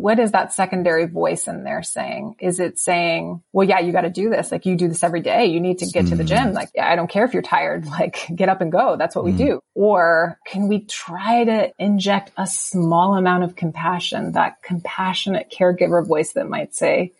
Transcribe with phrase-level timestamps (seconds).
[0.00, 2.36] what is that secondary voice in there saying?
[2.40, 4.50] Is it saying, well, yeah, you got to do this.
[4.50, 5.46] Like you do this every day.
[5.46, 6.10] You need to get mm.
[6.10, 6.48] to the gym.
[6.48, 6.54] Mm.
[6.54, 7.86] Like, I don't care if you're tired.
[8.00, 8.96] Like get up and go.
[8.96, 9.32] That's what mm.
[9.32, 9.60] we do.
[9.74, 16.32] Or can we try to inject a small amount of compassion, that compassionate caregiver voice
[16.32, 17.12] that might say,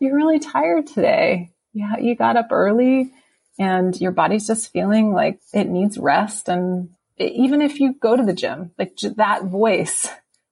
[0.00, 1.50] you're really tired today.
[1.72, 3.10] Yeah, you got up early
[3.58, 6.48] and your body's just feeling like it needs rest.
[6.48, 10.08] And even if you go to the gym, like that voice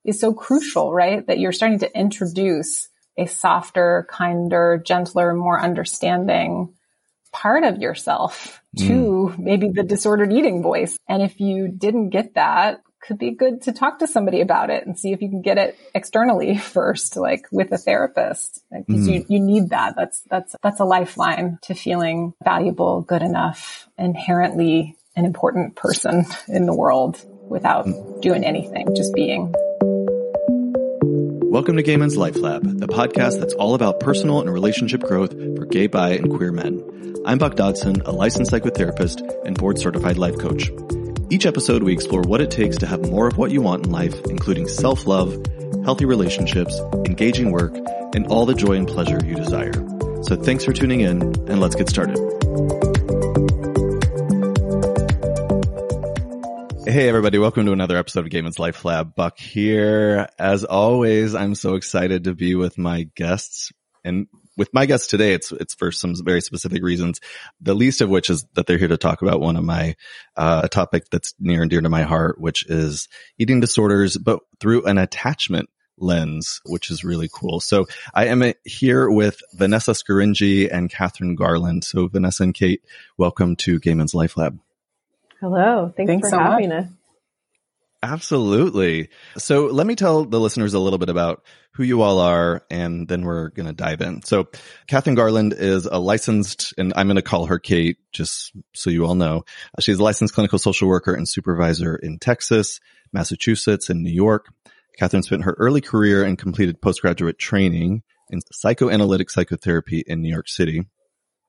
[0.07, 1.27] is so crucial, right?
[1.27, 2.89] That you're starting to introduce
[3.19, 6.75] a softer, kinder, gentler, more understanding
[7.33, 9.39] part of yourself to mm.
[9.39, 10.97] maybe the disordered eating voice.
[11.07, 14.87] And if you didn't get that, could be good to talk to somebody about it
[14.87, 18.65] and see if you can get it externally first, like with a therapist.
[18.71, 19.15] Because mm.
[19.15, 19.95] you, you need that.
[19.97, 26.67] That's, that's, that's a lifeline to feeling valuable, good enough, inherently an important person in
[26.67, 27.87] the world without
[28.21, 29.55] doing anything, just being.
[31.57, 35.33] Welcome to Gay Men's Life Lab, the podcast that's all about personal and relationship growth
[35.57, 36.85] for gay, bi, and queer men.
[37.25, 40.71] I'm Buck Dodson, a licensed psychotherapist and board certified life coach.
[41.31, 43.91] Each episode, we explore what it takes to have more of what you want in
[43.91, 45.47] life, including self-love,
[45.83, 47.75] healthy relationships, engaging work,
[48.15, 49.73] and all the joy and pleasure you desire.
[50.25, 52.36] So thanks for tuning in, and let's get started.
[56.89, 59.17] Hey everybody, welcome to another episode of Gay Men's Life Lab.
[59.17, 60.29] Buck here.
[60.39, 63.73] As always, I'm so excited to be with my guests
[64.05, 67.21] and with my guests today, it's, it's for some very specific reasons.
[67.61, 69.97] The least of which is that they're here to talk about one of my,
[70.37, 74.39] uh, a topic that's near and dear to my heart, which is eating disorders, but
[74.61, 77.59] through an attachment lens, which is really cool.
[77.59, 81.83] So I am here with Vanessa Scaringi and Kathryn Garland.
[81.83, 82.85] So Vanessa and Kate,
[83.19, 84.61] welcome to Gay Men's Life Lab.
[85.41, 85.93] Hello.
[85.97, 86.85] Thanks, Thanks for so having much.
[86.85, 86.91] us.
[88.03, 89.09] Absolutely.
[89.39, 93.09] So let me tell the listeners a little bit about who you all are, and
[93.09, 94.23] then we're going to dive in.
[94.23, 94.49] So
[94.89, 99.05] Kathryn Garland is a licensed, and I'm going to call her Kate, just so you
[99.07, 99.45] all know.
[99.81, 102.81] She's a licensed clinical social worker and supervisor in Texas,
[103.13, 104.53] Massachusetts, and New York.
[105.01, 110.49] Kathryn spent her early career and completed postgraduate training in psychoanalytic psychotherapy in New York
[110.49, 110.87] City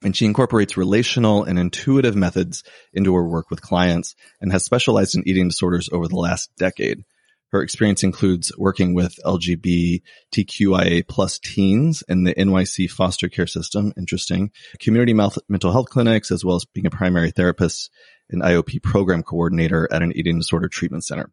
[0.03, 2.63] and she incorporates relational and intuitive methods
[2.93, 7.03] into her work with clients and has specialized in eating disorders over the last decade.
[7.51, 13.93] Her experience includes working with LGBTQIA plus teens in the NYC foster care system.
[13.97, 14.51] Interesting.
[14.81, 17.89] Community mental health clinics, as well as being a primary therapist
[18.29, 21.31] and IOP program coordinator at an eating disorder treatment center.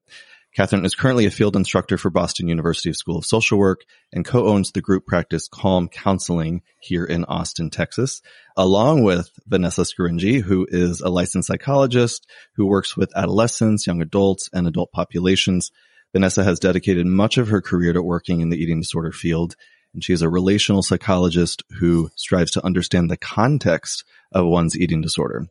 [0.56, 3.80] Kathryn is currently a field instructor for Boston University School of Social Work
[4.12, 8.22] and co-owns the group practice Calm Counseling here in Austin, Texas,
[8.56, 14.48] along with Vanessa Scaringi, who is a licensed psychologist who works with adolescents, young adults,
[14.52, 15.72] and adult populations.
[16.12, 19.56] Vanessa has dedicated much of her career to working in the eating disorder field,
[19.92, 25.00] and she is a relational psychologist who strives to understand the context of one's eating
[25.00, 25.48] disorder.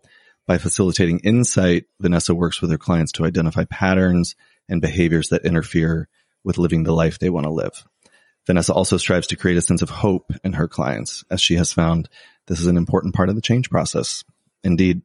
[0.47, 4.35] By facilitating insight, Vanessa works with her clients to identify patterns,
[4.69, 6.07] and behaviors that interfere
[6.43, 7.85] with living the life they want to live.
[8.45, 11.71] Vanessa also strives to create a sense of hope in her clients, as she has
[11.71, 12.09] found
[12.47, 14.23] this is an important part of the change process.
[14.63, 15.01] Indeed.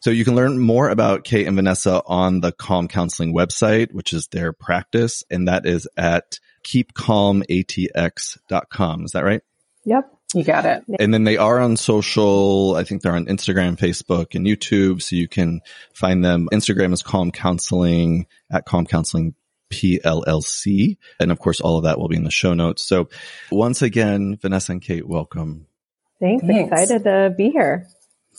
[0.00, 4.12] So you can learn more about Kate and Vanessa on the Calm Counseling website, which
[4.12, 9.04] is their practice, and that is at keepcalmatx.com.
[9.04, 9.42] Is that right?
[9.84, 10.12] Yep.
[10.34, 10.84] You got it.
[10.98, 12.74] And then they are on social.
[12.74, 15.02] I think they're on Instagram, Facebook, and YouTube.
[15.02, 15.60] So you can
[15.92, 16.48] find them.
[16.52, 19.34] Instagram is Calm Counseling at Calm Counseling
[19.70, 20.96] PLLC.
[21.20, 22.84] And of course, all of that will be in the show notes.
[22.84, 23.08] So
[23.50, 25.66] once again, Vanessa and Kate, welcome.
[26.20, 26.46] Thanks.
[26.46, 26.70] Thanks.
[26.72, 27.88] Excited to be here.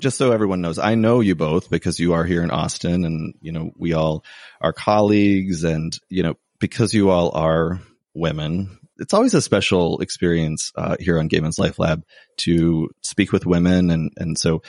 [0.02, 3.36] Just so everyone knows, I know you both because you are here in Austin and,
[3.42, 4.24] you know, we all
[4.60, 7.80] are colleagues and, you know, because you all are
[8.14, 12.04] women, it's always a special experience uh, here on Gay Men's Life Lab
[12.38, 14.62] to speak with women, and and so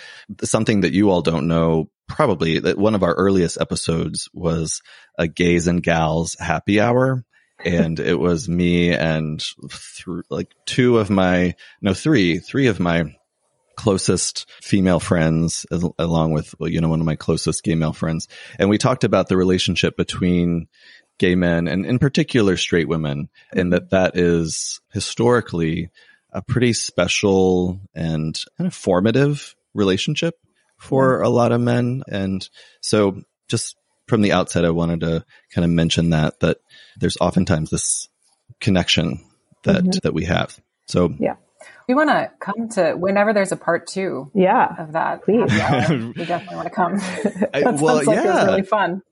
[0.43, 4.83] something that you all don't know probably that one of our earliest episodes was
[5.19, 7.25] a gays and gals happy hour.
[7.65, 13.05] and it was me and th- like two of my, no, three, three of my
[13.77, 15.65] closest female friends
[15.99, 18.29] along with, you know, one of my closest gay male friends.
[18.59, 20.67] And we talked about the relationship between
[21.19, 25.91] gay men and in particular straight women and that that is historically
[26.33, 30.35] a pretty special and kind of formative relationship
[30.79, 32.03] for a lot of men.
[32.09, 32.47] And
[32.81, 33.77] so just
[34.09, 35.25] from the outset, I wanted to
[35.55, 36.59] kind of mention that, that
[36.99, 38.09] there's oftentimes this
[38.61, 39.25] connection
[39.63, 39.99] that, mm-hmm.
[40.03, 40.59] that we have.
[40.87, 41.37] So yeah.
[41.89, 44.31] We want to come to whenever there's a part two.
[44.35, 45.23] Yeah, of that.
[45.25, 45.51] Please,
[46.17, 46.97] we definitely want to come.
[46.99, 48.23] that I, well, sounds like yeah.
[48.23, 49.03] it was really fun.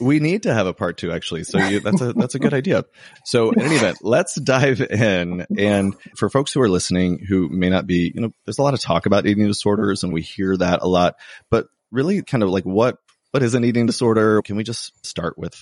[0.00, 1.44] We need to have a part two, actually.
[1.44, 2.84] So you, that's a that's a good idea.
[3.24, 5.46] So in any event, let's dive in.
[5.56, 8.74] And for folks who are listening who may not be, you know, there's a lot
[8.74, 11.16] of talk about eating disorders, and we hear that a lot.
[11.50, 12.98] But really, kind of like what
[13.30, 14.42] what is an eating disorder?
[14.42, 15.56] Can we just start with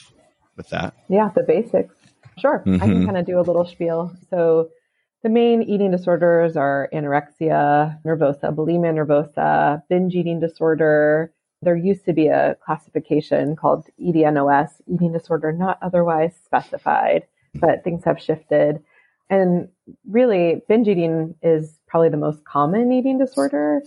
[0.57, 0.95] with that?
[1.09, 1.95] Yeah, the basics.
[2.39, 2.75] Sure, mm-hmm.
[2.77, 3.05] I can mm-hmm.
[3.07, 4.17] kind of do a little spiel.
[4.31, 4.71] So
[5.23, 11.33] the main eating disorders are anorexia nervosa, bulimia nervosa, binge eating disorder,
[11.63, 17.25] there used to be a classification called EDNOS, eating disorder not otherwise specified,
[17.55, 18.83] but things have shifted.
[19.29, 19.69] And
[20.09, 23.83] really, binge eating is probably the most common eating disorder.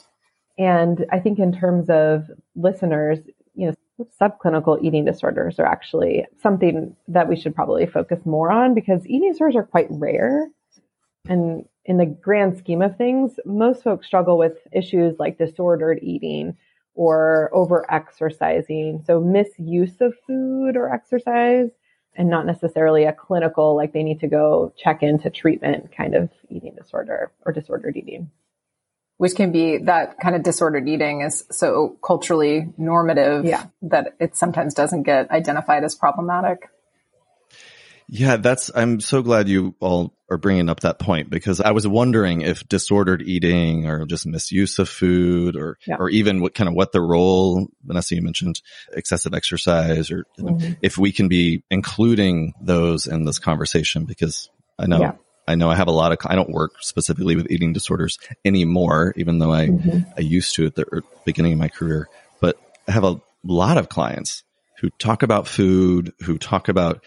[0.58, 3.20] And I think in terms of listeners,
[3.56, 8.74] you know, subclinical eating disorders are actually something that we should probably focus more on
[8.74, 10.48] because eating disorders are quite rare.
[11.28, 16.56] And in the grand scheme of things, most folks struggle with issues like disordered eating,
[16.96, 19.04] or over exercising.
[19.06, 21.70] So misuse of food or exercise
[22.16, 26.30] and not necessarily a clinical, like they need to go check into treatment kind of
[26.50, 28.30] eating disorder or disordered eating.
[29.18, 33.68] Which can be that kind of disordered eating is so culturally normative yeah.
[33.84, 36.70] that it sometimes doesn't get identified as problematic.
[38.08, 41.88] Yeah, that's, I'm so glad you all are bringing up that point because I was
[41.88, 45.98] wondering if disordered eating or just misuse of food or, yeah.
[46.00, 48.62] or even what kind of what the role, Vanessa, you mentioned
[48.92, 50.74] excessive exercise or mm-hmm.
[50.82, 55.12] if we can be including those in this conversation because I know, yeah.
[55.48, 59.14] I know I have a lot of, I don't work specifically with eating disorders anymore,
[59.18, 60.10] even though I, mm-hmm.
[60.18, 62.10] I used to at the er, beginning of my career,
[62.40, 62.58] but
[62.88, 64.44] I have a lot of clients
[64.80, 67.02] who talk about food, who talk about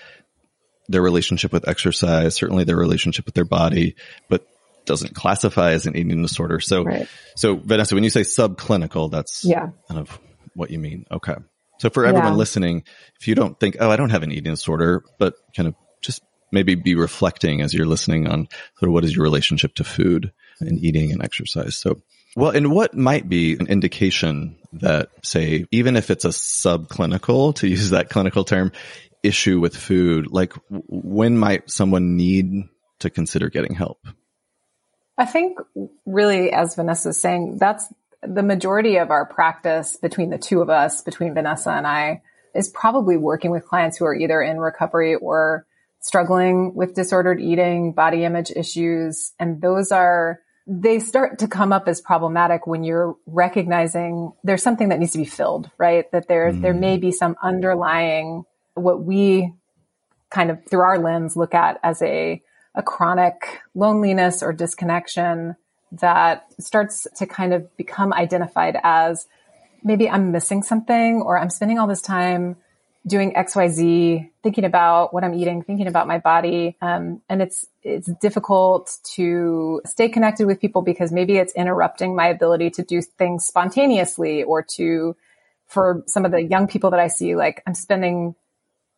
[0.88, 3.96] their relationship with exercise, certainly their relationship with their body,
[4.28, 4.46] but
[4.84, 6.60] doesn't classify as an eating disorder.
[6.60, 7.08] So, right.
[7.34, 9.70] so Vanessa, when you say subclinical, that's yeah.
[9.88, 10.18] kind of
[10.54, 11.06] what you mean.
[11.10, 11.34] Okay.
[11.78, 12.38] So for everyone yeah.
[12.38, 12.84] listening,
[13.20, 16.22] if you don't think, oh, I don't have an eating disorder, but kind of just
[16.50, 18.48] maybe be reflecting as you're listening on
[18.78, 21.76] sort of what is your relationship to food and eating and exercise.
[21.76, 22.00] So,
[22.34, 27.68] well, and what might be an indication that say, even if it's a subclinical, to
[27.68, 28.72] use that clinical term,
[29.26, 32.64] issue with food, like when might someone need
[33.00, 33.98] to consider getting help?
[35.18, 35.58] I think
[36.04, 37.92] really, as Vanessa is saying, that's
[38.22, 42.22] the majority of our practice between the two of us, between Vanessa and I,
[42.54, 45.66] is probably working with clients who are either in recovery or
[46.00, 49.32] struggling with disordered eating, body image issues.
[49.38, 54.90] And those are, they start to come up as problematic when you're recognizing there's something
[54.90, 56.10] that needs to be filled, right?
[56.12, 56.60] That there, mm.
[56.60, 58.44] there may be some underlying
[58.76, 59.52] what we
[60.30, 62.42] kind of through our lens look at as a,
[62.74, 65.56] a chronic loneliness or disconnection
[65.92, 69.26] that starts to kind of become identified as
[69.82, 72.56] maybe I'm missing something or I'm spending all this time
[73.06, 76.76] doing XYZ, thinking about what I'm eating, thinking about my body.
[76.82, 82.26] Um, and it's, it's difficult to stay connected with people because maybe it's interrupting my
[82.26, 85.14] ability to do things spontaneously or to,
[85.68, 88.34] for some of the young people that I see, like I'm spending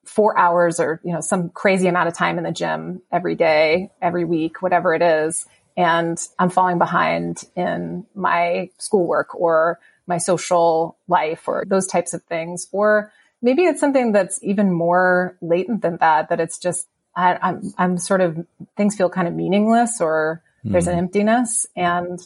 [0.08, 3.90] four hours or, you know, some crazy amount of time in the gym every day,
[4.00, 5.46] every week, whatever it is.
[5.76, 12.22] And I'm falling behind in my schoolwork or my social life or those types of
[12.24, 12.68] things.
[12.72, 13.12] Or
[13.42, 17.72] maybe it's something that's even more latent than that, that it's just, I, am I'm,
[17.78, 18.46] I'm sort of,
[18.76, 20.72] things feel kind of meaningless or mm.
[20.72, 21.00] there's an hmm.
[21.00, 21.66] emptiness.
[21.76, 22.18] And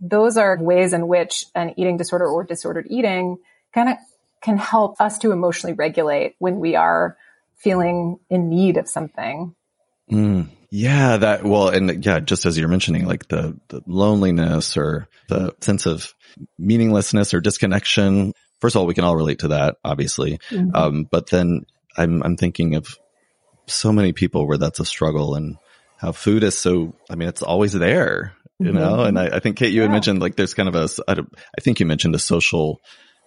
[0.00, 3.38] those are ways in which an eating disorder or disordered eating
[3.74, 3.96] kind of
[4.40, 7.16] can help us to emotionally regulate when we are
[7.56, 9.54] feeling in need of something.
[10.10, 10.48] Mm.
[10.70, 15.54] Yeah, that well, and yeah, just as you're mentioning, like the, the loneliness or the
[15.60, 16.14] sense of
[16.58, 18.34] meaninglessness or disconnection.
[18.60, 20.38] First of all, we can all relate to that, obviously.
[20.50, 20.74] Mm-hmm.
[20.74, 21.64] Um, but then
[21.96, 22.98] I'm I'm thinking of
[23.66, 25.56] so many people where that's a struggle and
[25.96, 26.94] how food is so.
[27.08, 28.76] I mean, it's always there, you mm-hmm.
[28.76, 29.04] know.
[29.04, 29.86] And I, I, think Kate, you yeah.
[29.86, 30.88] had mentioned like there's kind of a.
[31.08, 32.80] I think you mentioned a social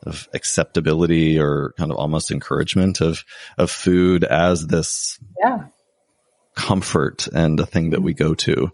[0.04, 3.24] of acceptability or kind of almost encouragement of,
[3.58, 5.66] of food as this yeah.
[6.56, 8.72] comfort and a thing that we go to.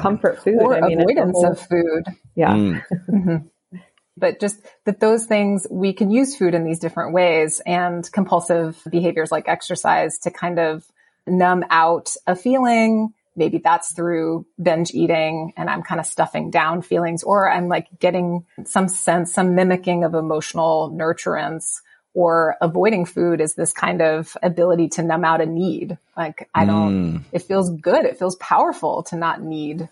[0.00, 0.58] Comfort um, food.
[0.60, 2.04] Or I mean, avoidance whole, of food.
[2.34, 2.52] Yeah.
[2.52, 2.84] Mm.
[3.08, 3.78] mm-hmm.
[4.16, 8.80] But just that those things, we can use food in these different ways and compulsive
[8.90, 10.84] behaviors like exercise to kind of
[11.26, 16.82] numb out a feeling, maybe that's through binge eating and I'm kind of stuffing down
[16.82, 21.80] feelings or I'm like getting some sense, some mimicking of emotional nurturance
[22.12, 25.96] or avoiding food is this kind of ability to numb out a need.
[26.16, 27.24] Like I don't, mm.
[27.32, 28.04] it feels good.
[28.04, 29.88] It feels powerful to not need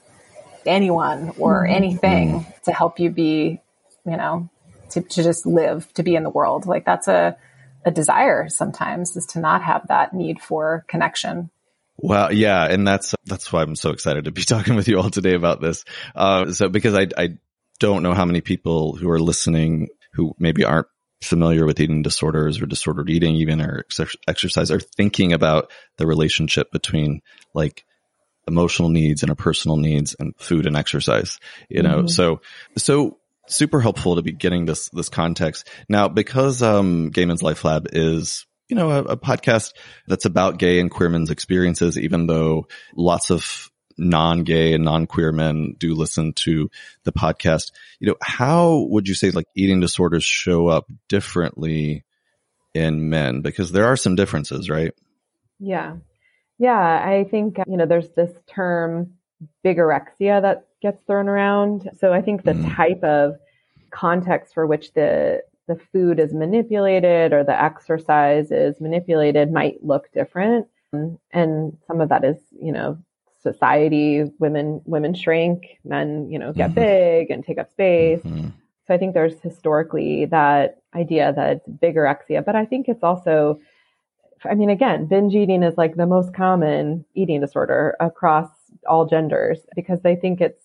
[0.67, 1.73] anyone or mm.
[1.73, 2.63] anything mm.
[2.63, 3.61] to help you be,
[4.05, 4.49] you know,
[4.91, 6.67] to, to just live, to be in the world.
[6.67, 7.37] Like that's a,
[7.85, 11.51] a desire sometimes is to not have that need for connection.
[12.01, 15.11] Well, yeah, and that's that's why I'm so excited to be talking with you all
[15.11, 15.85] today about this.
[16.15, 17.39] Uh, so because I I
[17.81, 20.87] don't know how many people who are listening who maybe aren't
[21.21, 26.07] familiar with eating disorders or disordered eating, even or ex- exercise, are thinking about the
[26.07, 27.21] relationship between
[27.53, 27.85] like
[28.47, 31.39] emotional needs, and our personal needs, and food and exercise.
[31.69, 32.07] You know, mm-hmm.
[32.09, 32.41] so
[32.77, 37.65] so super helpful to be getting this this context now because um, Gay Men's Life
[37.65, 39.73] Lab is you know a, a podcast
[40.07, 45.75] that's about gay and queer men's experiences, even though lots of non-gay and non-queer men
[45.77, 46.71] do listen to
[47.03, 47.73] the podcast.
[47.99, 52.05] You know, how would you say like eating disorders show up differently
[52.75, 53.41] in men?
[53.43, 54.95] Because there are some differences, right?
[55.59, 55.97] Yeah.
[56.59, 56.79] Yeah.
[56.79, 59.15] I think, you know, there's this term
[59.65, 61.91] bigorexia that gets thrown around.
[61.99, 62.75] So I think the mm.
[62.75, 63.39] type of
[63.91, 70.11] context for which the the food is manipulated or the exercise is manipulated might look
[70.13, 70.67] different.
[70.93, 72.99] And some of that is, you know,
[73.43, 76.81] society, women women shrink, men, you know, get mm-hmm.
[76.81, 78.21] big and take up space.
[78.21, 78.49] Mm-hmm.
[78.87, 83.61] So I think there's historically that idea that it's bigorexia, but I think it's also
[84.45, 88.49] I mean again, binge eating is like the most common eating disorder across
[88.89, 90.65] all genders because they think it's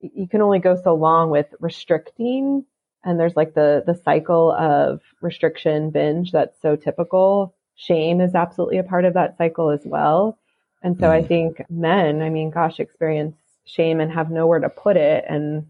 [0.00, 2.64] you can only go so long with restricting
[3.04, 8.78] and there's like the the cycle of restriction binge that's so typical shame is absolutely
[8.78, 10.38] a part of that cycle as well
[10.82, 11.10] and so mm.
[11.10, 15.66] I think men, I mean, gosh, experience shame and have nowhere to put it and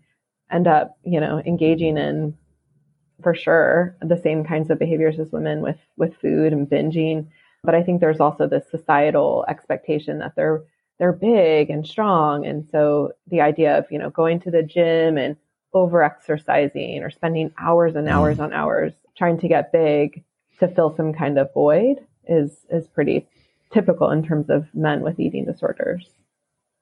[0.50, 2.36] end up, you know, engaging in
[3.22, 7.26] for sure the same kinds of behaviors as women with with food and binging.
[7.62, 10.62] But I think there's also this societal expectation that they're
[10.98, 12.46] they're big and strong.
[12.46, 15.36] And so the idea of, you know, going to the gym and
[15.72, 18.44] over exercising or spending hours and hours mm.
[18.44, 20.24] on hours trying to get big
[20.58, 21.96] to fill some kind of void
[22.28, 23.26] is is pretty
[23.72, 26.08] typical in terms of men with eating disorders.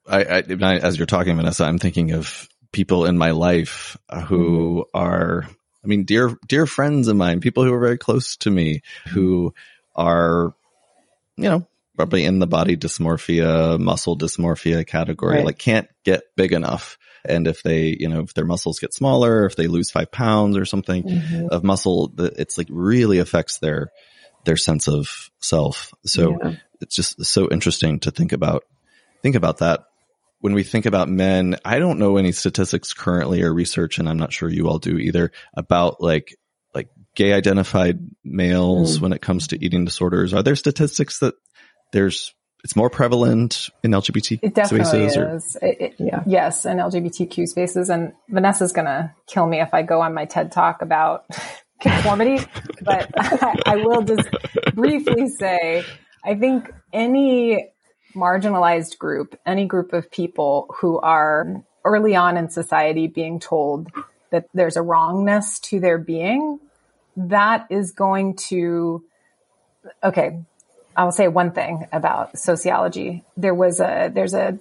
[0.06, 4.98] I, I, as you're talking, Vanessa, I'm thinking of people in my life who mm-hmm.
[4.98, 5.44] are,
[5.84, 9.54] I mean, dear, dear friends of mine, people who are very close to me who
[9.94, 10.54] are,
[11.36, 11.68] you know,
[11.98, 15.44] probably in the body dysmorphia, muscle dysmorphia category, right.
[15.44, 16.96] like can't get big enough.
[17.24, 20.56] And if they, you know, if their muscles get smaller, if they lose five pounds
[20.56, 21.48] or something mm-hmm.
[21.50, 23.90] of muscle, it's like really affects their,
[24.44, 25.92] their sense of self.
[26.06, 28.64] So yeah it's just so interesting to think about,
[29.22, 29.84] think about that.
[30.40, 34.18] When we think about men, I don't know any statistics currently or research, and I'm
[34.18, 36.36] not sure you all do either about like,
[36.74, 39.02] like gay identified males mm.
[39.02, 40.32] when it comes to eating disorders.
[40.32, 41.34] Are there statistics that
[41.92, 45.16] there's it's more prevalent in LGBT it definitely spaces?
[45.16, 45.56] Is.
[45.62, 46.22] It, it, yeah.
[46.26, 47.88] Yes, in LGBTQ spaces.
[47.88, 51.24] And Vanessa's going to kill me if I go on my TED talk about
[51.80, 52.44] conformity,
[52.82, 54.28] but I, I, will just
[54.74, 55.84] briefly say
[56.24, 57.70] I think any
[58.14, 63.88] marginalized group, any group of people who are early on in society being told
[64.30, 66.58] that there's a wrongness to their being,
[67.16, 69.02] that is going to,
[70.02, 70.40] okay,
[70.98, 73.22] I'll say one thing about sociology.
[73.36, 74.58] There was a, there's a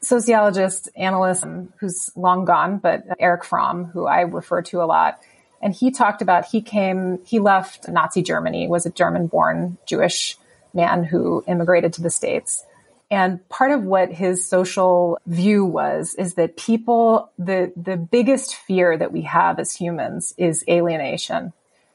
[0.00, 1.44] sociologist, analyst
[1.80, 5.20] who's long gone, but Erich Fromm, who I refer to a lot.
[5.60, 10.36] And he talked about, he came, he left Nazi Germany, was a German born Jewish
[10.72, 12.64] man who immigrated to the States.
[13.10, 18.96] And part of what his social view was is that people, the, the biggest fear
[18.96, 21.52] that we have as humans is alienation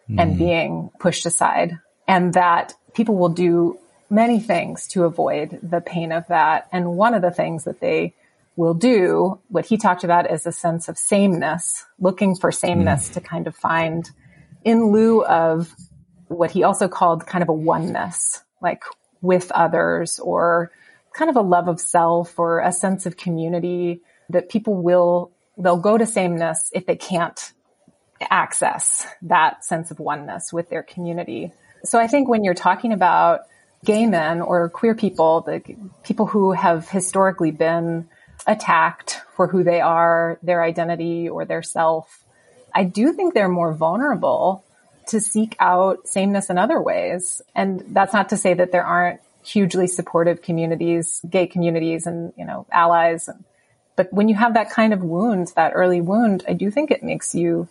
[0.10, 0.20] mm.
[0.20, 1.80] and being pushed aside.
[2.08, 3.78] And that people will do
[4.10, 6.68] many things to avoid the pain of that.
[6.72, 8.14] And one of the things that they
[8.56, 13.14] will do, what he talked about is a sense of sameness, looking for sameness mm.
[13.14, 14.10] to kind of find
[14.64, 15.74] in lieu of
[16.28, 18.84] what he also called kind of a oneness like
[19.22, 20.72] with others or
[21.14, 25.78] kind of a love of self or a sense of community that people will, they'll
[25.78, 27.54] go to sameness if they can't
[28.22, 31.52] access that sense of oneness with their community.
[31.84, 33.42] So I think when you're talking about
[33.86, 35.62] gay men or queer people, the
[36.04, 38.10] people who have historically been
[38.46, 42.24] attacked for who they are, their identity or their self,
[42.74, 44.64] I do think they're more vulnerable
[45.08, 47.42] to seek out sameness in other ways.
[47.56, 52.46] And that's not to say that there aren't hugely supportive communities, gay communities and, you
[52.46, 53.30] know, allies.
[53.96, 57.04] But when you have that kind of wound, that early wound, I do think it
[57.04, 57.68] makes you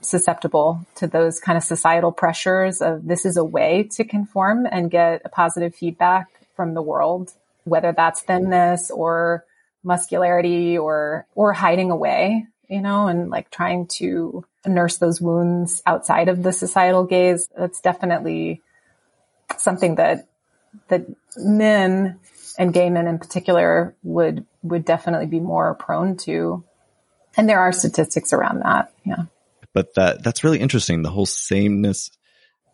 [0.00, 4.90] susceptible to those kind of societal pressures of this is a way to conform and
[4.90, 7.32] get a positive feedback from the world,
[7.64, 9.44] whether that's thinness or
[9.82, 16.28] muscularity or, or hiding away you know, and like trying to nurse those wounds outside
[16.28, 17.48] of the societal gaze.
[17.56, 18.62] That's definitely
[19.56, 20.26] something that,
[20.88, 22.18] that men
[22.58, 26.64] and gay men in particular would, would definitely be more prone to.
[27.36, 28.92] And there are statistics around that.
[29.04, 29.24] Yeah.
[29.76, 31.02] But that, that's really interesting.
[31.02, 32.10] The whole sameness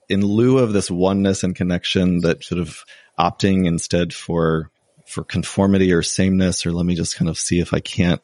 [0.09, 2.85] in lieu of this oneness and connection that sort of
[3.19, 4.71] opting instead for,
[5.09, 8.23] for conformity or sameness, or let me just kind of see if I can't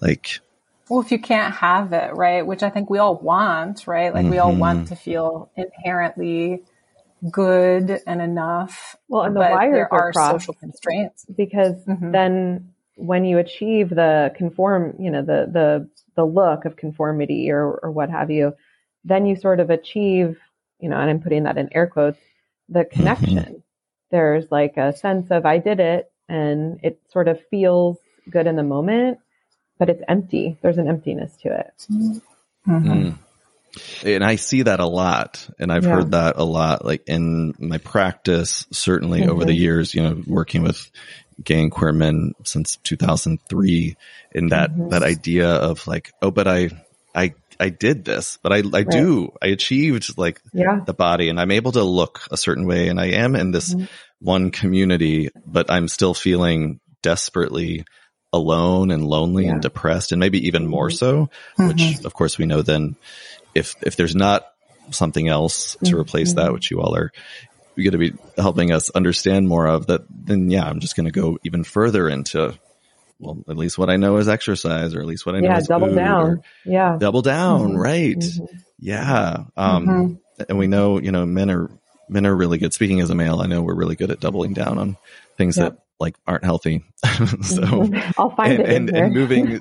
[0.00, 0.38] like
[0.88, 4.14] well, if you can't have it, right, which I think we all want, right?
[4.14, 4.30] Like mm-hmm.
[4.30, 4.94] we all want mm-hmm.
[4.94, 6.62] to feel inherently
[7.28, 8.94] good and enough.
[9.08, 12.12] Well, and the wires there are, are social constraints because mm-hmm.
[12.12, 17.80] then when you achieve the conform, you know, the the the look of conformity or
[17.82, 18.54] or what have you,
[19.04, 20.38] then you sort of achieve,
[20.78, 22.18] you know, and I'm putting that in air quotes,
[22.68, 22.96] the mm-hmm.
[22.96, 23.36] connection.
[23.36, 23.54] Mm-hmm.
[24.10, 27.96] There's like a sense of I did it and it sort of feels
[28.30, 29.18] good in the moment
[29.82, 30.56] but it's empty.
[30.62, 31.86] There's an emptiness to it.
[31.90, 32.88] Mm-hmm.
[32.88, 33.18] Mm.
[34.04, 35.48] And I see that a lot.
[35.58, 35.94] And I've yeah.
[35.94, 39.30] heard that a lot, like in my practice, certainly mm-hmm.
[39.30, 40.88] over the years, you know, working with
[41.42, 43.96] gay and queer men since 2003
[44.32, 44.88] in that, mm-hmm.
[44.90, 46.70] that idea of like, oh, but I,
[47.14, 48.90] I, I did this, but I, I right.
[48.90, 50.80] do, I achieved like yeah.
[50.84, 53.74] the body and I'm able to look a certain way and I am in this
[53.74, 53.84] mm-hmm.
[54.20, 57.84] one community, but I'm still feeling desperately
[58.32, 59.52] alone and lonely yeah.
[59.52, 60.96] and depressed and maybe even more mm-hmm.
[60.96, 61.68] so, mm-hmm.
[61.68, 62.96] which of course we know then
[63.54, 64.46] if, if there's not
[64.90, 66.00] something else to mm-hmm.
[66.00, 67.12] replace that, which you all are
[67.82, 71.12] going to be helping us understand more of that, then yeah, I'm just going to
[71.12, 72.58] go even further into,
[73.18, 75.66] well, at least what I know is exercise or at least what I know is
[75.66, 76.42] double down.
[76.64, 76.96] Yeah.
[76.98, 77.70] Double down.
[77.70, 77.76] Mm-hmm.
[77.76, 78.16] Right.
[78.16, 78.56] Mm-hmm.
[78.78, 79.44] Yeah.
[79.56, 80.42] Um, mm-hmm.
[80.48, 81.70] and we know, you know, men are,
[82.08, 82.74] men are really good.
[82.74, 84.96] Speaking as a male, I know we're really good at doubling down on
[85.36, 85.72] things yep.
[85.72, 86.84] that like aren't healthy.
[87.42, 89.60] so I'll find and, it and, and moving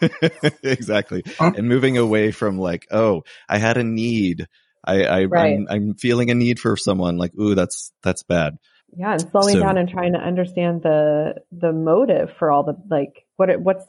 [0.62, 4.46] exactly and moving away from like, oh, I had a need.
[4.84, 5.56] I, I right.
[5.56, 8.58] I'm, I'm, feeling a need for someone like, ooh, that's, that's bad.
[8.96, 9.12] Yeah.
[9.12, 13.24] And slowing so, down and trying to understand the, the motive for all the, like,
[13.36, 13.86] what, it, what's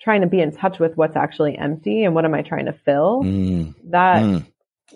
[0.00, 2.72] trying to be in touch with what's actually empty and what am I trying to
[2.72, 3.22] fill?
[3.22, 4.46] Mm, that mm.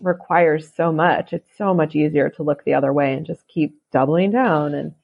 [0.00, 1.32] requires so much.
[1.32, 4.94] It's so much easier to look the other way and just keep doubling down and,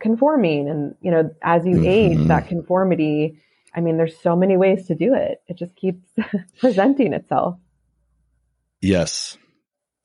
[0.00, 0.68] conforming.
[0.68, 1.86] And, you know, as you mm-hmm.
[1.86, 3.38] age, that conformity,
[3.74, 5.42] I mean, there's so many ways to do it.
[5.48, 6.06] It just keeps
[6.58, 7.58] presenting itself.
[8.82, 9.38] Yes.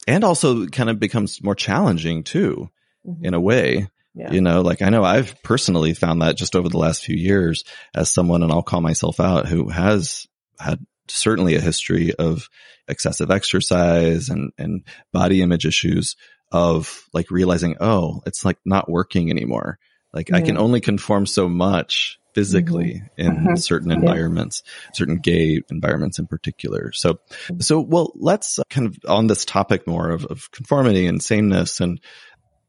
[0.07, 2.69] And also kind of becomes more challenging too,
[3.05, 3.25] mm-hmm.
[3.25, 3.89] in a way.
[4.15, 4.31] Yeah.
[4.31, 7.63] You know, like I know I've personally found that just over the last few years
[7.93, 10.25] as someone, and I'll call myself out, who has
[10.59, 12.49] had certainly a history of
[12.87, 16.15] excessive exercise and, and body image issues
[16.51, 19.77] of like realizing, oh, it's like not working anymore.
[20.13, 23.21] Like I can only conform so much physically mm-hmm.
[23.21, 23.55] in uh-huh.
[23.55, 24.89] certain environments, yeah.
[24.93, 26.91] certain gay environments in particular.
[26.91, 27.61] So, mm-hmm.
[27.61, 31.99] so well, let's kind of on this topic more of, of conformity and sameness and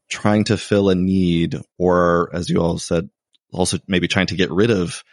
[0.09, 3.11] trying to fill a need or as you all said,
[3.53, 5.03] also maybe trying to get rid of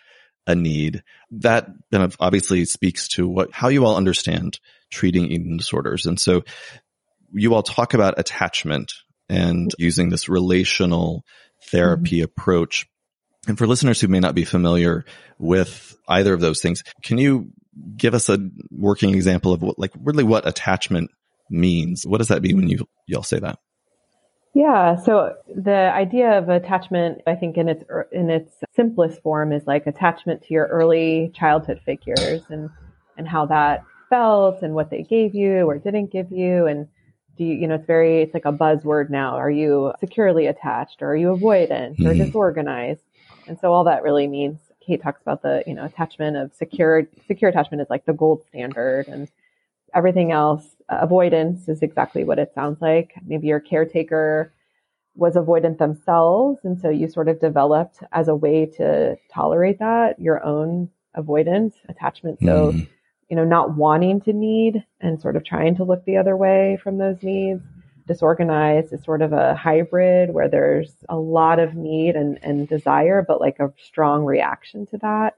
[0.47, 5.59] a need that kind of obviously speaks to what, how you all understand treating eating
[5.59, 6.07] disorders.
[6.07, 6.45] And so
[7.31, 8.95] you all talk about attachment
[9.29, 11.27] and using this relational
[11.67, 12.25] therapy mm-hmm.
[12.25, 12.87] approach.
[13.47, 15.05] And for listeners who may not be familiar
[15.39, 17.53] with either of those things, can you
[17.97, 18.39] give us a
[18.71, 21.11] working example of what, like really what attachment
[21.51, 22.05] means?
[22.07, 23.59] What does that mean when you, y'all say that?
[24.55, 24.97] Yeah.
[24.97, 29.87] So the idea of attachment, I think in its, in its simplest form is like
[29.87, 32.71] attachment to your early childhood figures and,
[33.19, 36.67] and how that felt and what they gave you or didn't give you.
[36.67, 36.89] And
[37.37, 39.37] do you, you know, it's very, it's like a buzzword now.
[39.37, 42.07] Are you securely attached or are you avoidant mm-hmm.
[42.07, 43.03] or disorganized?
[43.47, 47.09] And so all that really means, Kate talks about the, you know, attachment of secure,
[47.27, 49.29] secure attachment is like the gold standard and
[49.95, 53.15] everything else, uh, avoidance is exactly what it sounds like.
[53.25, 54.53] Maybe your caretaker
[55.15, 56.61] was avoidant themselves.
[56.65, 61.75] And so you sort of developed as a way to tolerate that, your own avoidance
[61.89, 62.39] attachment.
[62.41, 62.93] So, mm-hmm
[63.29, 66.79] you know, not wanting to need and sort of trying to look the other way
[66.83, 67.63] from those needs.
[68.07, 73.25] Disorganized is sort of a hybrid where there's a lot of need and, and desire,
[73.27, 75.35] but like a strong reaction to that.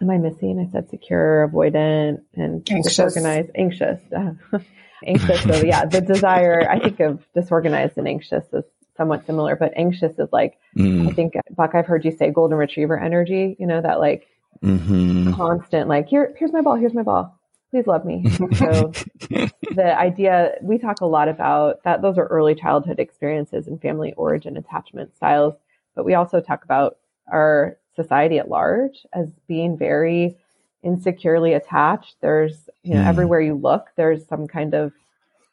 [0.00, 0.58] Am I missing?
[0.58, 2.96] I said secure, avoidant, and anxious.
[2.96, 4.00] disorganized, anxious.
[5.06, 5.42] anxious.
[5.42, 8.64] So yeah, the desire, I think of disorganized and anxious as
[8.96, 11.08] somewhat similar, but anxious is like, mm.
[11.08, 14.26] I think, Buck, I've heard you say golden retriever energy, you know, that like
[14.62, 15.32] mm-hmm.
[15.34, 17.38] constant, like, here, here's my ball, here's my ball.
[17.72, 18.28] Please love me.
[18.54, 18.92] so
[19.74, 22.02] the idea, we talk a lot about that.
[22.02, 25.54] Those are early childhood experiences and family origin attachment styles.
[25.96, 26.98] But we also talk about
[27.32, 30.36] our society at large as being very
[30.82, 32.16] insecurely attached.
[32.20, 33.06] There's, you know, Mm.
[33.06, 34.92] everywhere you look, there's some kind of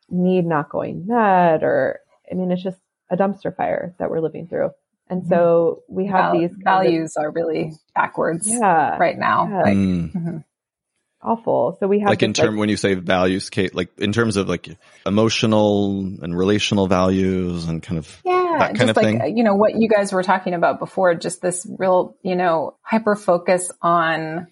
[0.10, 2.80] need not going met or, I mean, it's just
[3.10, 4.72] a dumpster fire that we're living through.
[5.10, 9.48] And so we have Val- these kind of- values are really backwards yeah, right now.
[9.50, 9.62] Yeah.
[9.62, 10.12] Like, Mm.
[10.12, 10.44] mhm.
[11.22, 11.78] Awful.
[11.80, 14.38] So we have like in this, term when you say values, Kate, like in terms
[14.38, 14.70] of like
[15.06, 19.38] emotional and relational values and kind of Yeah, that kind just of like thing?
[19.38, 23.16] you know what you guys were talking about before, just this real you know hyper
[23.16, 24.48] focus on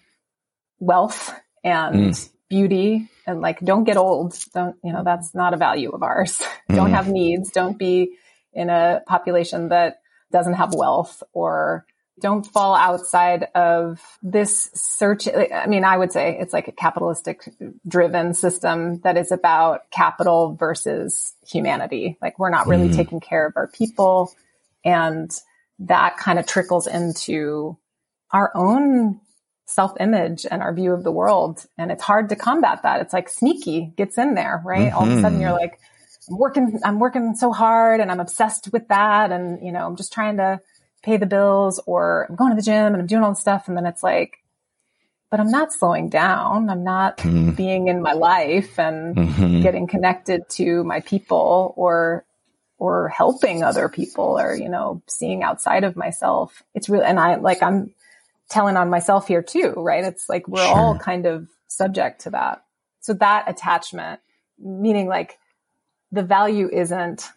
[0.80, 2.30] wealth and Mm.
[2.50, 4.38] beauty and like don't get old.
[4.54, 6.42] Don't you know that's not a value of ours.
[6.74, 6.96] don't Mhm.
[6.96, 7.52] have needs.
[7.52, 8.18] Don't be
[8.54, 10.02] in a population that
[10.32, 11.87] doesn't have wealth or
[12.20, 15.28] don't fall outside of this search.
[15.28, 17.48] I mean, I would say it's like a capitalistic
[17.88, 22.18] driven system that is about capital versus humanity.
[22.22, 22.96] Like we're not really Mhm.
[22.96, 24.34] taking care of our people.
[24.84, 25.32] And
[25.80, 27.78] that kind of trickles into
[28.32, 29.20] our own
[29.68, 31.66] self image and our view of the world.
[31.78, 33.02] And it's hard to combat that.
[33.02, 34.92] It's like sneaky gets in there, right?
[34.92, 35.42] All of a sudden Mhm.
[35.42, 35.80] you're like,
[36.30, 39.32] I'm working, I'm working so hard and I'm obsessed with that.
[39.32, 40.60] And, you know, I'm just trying to
[41.04, 43.68] pay the bills or I'm going to the gym and I'm doing all this stuff.
[43.68, 44.40] And then it's like,
[45.30, 46.70] but I'm not slowing down.
[46.70, 47.56] I'm not Mhm.
[47.56, 49.62] being in my life and Mhm.
[49.62, 52.26] getting connected to my people or,
[52.78, 56.64] or helping other people or, you know, seeing outside of myself.
[56.74, 57.94] It's really, and I like, I'm
[58.50, 60.04] telling on myself here too, right?
[60.04, 62.64] It's like we're all kind of subject to that.
[63.02, 64.22] So that attachment,
[64.60, 65.38] meaning like
[66.12, 67.30] the value isn't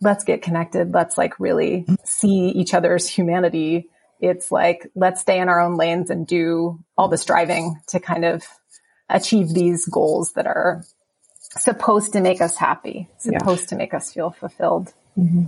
[0.00, 0.92] let's get connected.
[0.92, 3.88] Let's like really see each other's humanity.
[4.20, 8.24] It's like, let's stay in our own lanes and do all the striving to kind
[8.24, 8.44] of
[9.08, 10.82] achieve these goals that are
[11.40, 13.38] supposed to make us happy, Yeah.
[13.38, 14.92] supposed to make us feel fulfilled.
[15.16, 15.46] Mm-hmm.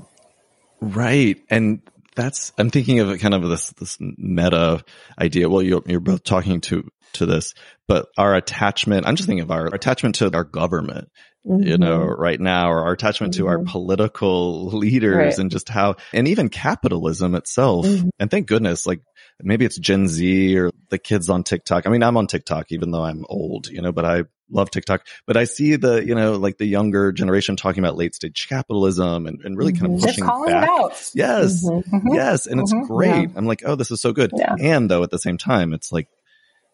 [0.81, 1.39] Right.
[1.51, 1.83] And
[2.17, 4.83] that's, I'm thinking of it kind of this, this meta
[5.19, 5.49] idea.
[5.49, 7.55] Well, you're, you're both talking to, to this,
[7.87, 11.11] but our attachment, I'm just thinking of our attachment to our government,
[11.45, 13.67] you know, right now, or our attachment to our Mhm.
[13.67, 15.39] political leaders Right.
[15.39, 17.87] and just how, and even capitalism itself.
[17.87, 18.11] Mhm.
[18.19, 19.01] And thank goodness, like
[19.43, 21.87] maybe it's Gen Z or the kids on TikTok.
[21.87, 25.07] I mean, I'm on TikTok, even though I'm old, you know, but I love TikTok,
[25.27, 29.27] but I see the, you know, like the younger generation talking about late stage capitalism
[29.27, 29.95] and, and really kind of Mhm.
[30.03, 30.65] Just pushing calling back.
[30.65, 31.11] it out.
[31.15, 31.65] Yes.
[32.13, 32.47] Yes.
[32.47, 33.31] And it's great.
[33.35, 34.33] I'm like, oh, this is so good.
[34.37, 34.57] Yeah.
[34.61, 36.09] And though at the same time, it's like,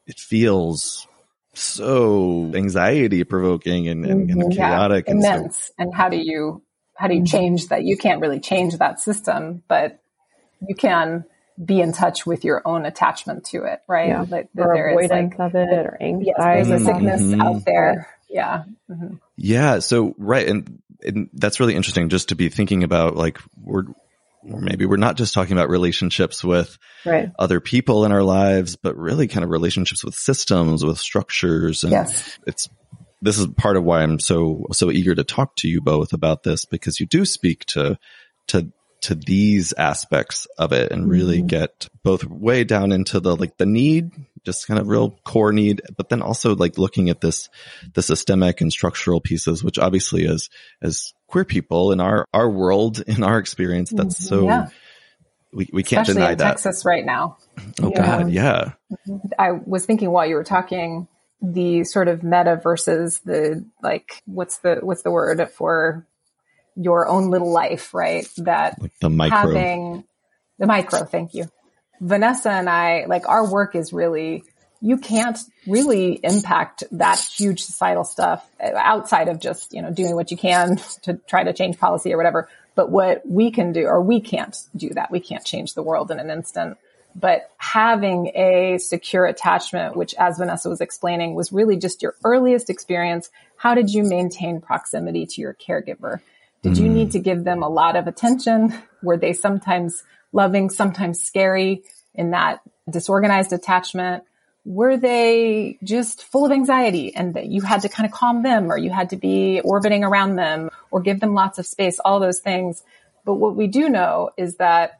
[0.09, 1.07] it feels
[1.57, 4.55] so anxiety provoking and, and, and Mhm.
[4.55, 5.09] Yeah, chaotic.
[5.09, 5.71] and so, immense.
[5.79, 6.63] And how do you,
[6.95, 7.31] how do you Mhm.
[7.31, 7.85] change that?
[7.85, 9.99] You can't really change that system, but
[10.67, 11.25] you can
[11.65, 14.09] be in touch with your own attachment to it, right?
[14.09, 14.25] Yeah.
[14.29, 16.69] Like, that Or there is avoidance like, of it or yes, anxiety.
[16.69, 17.41] there's a sickness Mhm.
[17.43, 18.09] out there.
[18.29, 18.65] Yeah.
[18.91, 19.21] Mhm.
[19.37, 19.79] yeah.
[19.79, 20.47] So, right.
[20.47, 23.85] And, and that's really interesting just to be thinking about like, we're,
[24.51, 27.31] or maybe we're not just talking about relationships with Right.
[27.39, 31.83] other people in our lives, but really kind of relationships with systems, with structures.
[31.85, 32.39] And Yes.
[32.47, 32.69] it's,
[33.23, 36.43] this is part of why I'm so, so eager to talk to you both about
[36.43, 37.99] this because you do speak to,
[38.49, 38.71] to,
[39.03, 41.47] to these aspects of it and really Mhm.
[41.49, 44.11] get both way down into the, like the need,
[44.47, 47.51] just kind of real core need, but then also like looking at this,
[47.93, 50.49] the systemic and structural pieces, which obviously as,
[50.81, 54.35] as queer people in our, our world, in our experience, that's mm-hmm.
[54.35, 54.69] so, Yeah.
[55.53, 56.49] we, we can't Especially deny in that.
[56.53, 57.37] Texas right now.
[57.83, 58.07] Oh Yeah.
[58.07, 58.31] God.
[58.31, 58.73] Yeah.
[59.07, 59.29] Mm-hmm.
[59.39, 61.09] I was thinking while you were talking,
[61.43, 66.07] the sort of meta versus the like, what's the what's the word for
[66.77, 68.27] your own little life, right?
[68.39, 69.37] That Like the micro.
[69.39, 70.05] having
[70.59, 71.05] the micro.
[71.05, 71.45] Thank you,
[72.01, 73.07] Vanessa and I.
[73.07, 74.45] Like our work is really
[74.83, 80.31] you can't really impact that huge societal stuff outside of just you know doing what
[80.31, 82.49] you can to try to change policy or whatever.
[82.75, 85.11] But what we can do, or we can't do that.
[85.11, 86.77] We can't change the world in an instant
[87.19, 92.69] but having a secure attachment, which as Vanessa was explaining was really just your earliest
[92.69, 93.31] experience.
[93.57, 96.21] How did you maintain proximity to your caregiver?
[96.61, 96.95] Did you Mm.
[96.95, 98.75] need to give them a lot of attention?
[99.03, 101.83] Were they sometimes loving, sometimes scary
[102.15, 104.25] in that disorganized attachment?
[104.65, 108.71] Were they just full of anxiety and that you had to kind of calm them
[108.71, 112.19] or you had to be orbiting around them or give them lots of space, all
[112.21, 112.83] those things.
[113.25, 114.99] But what we do know is that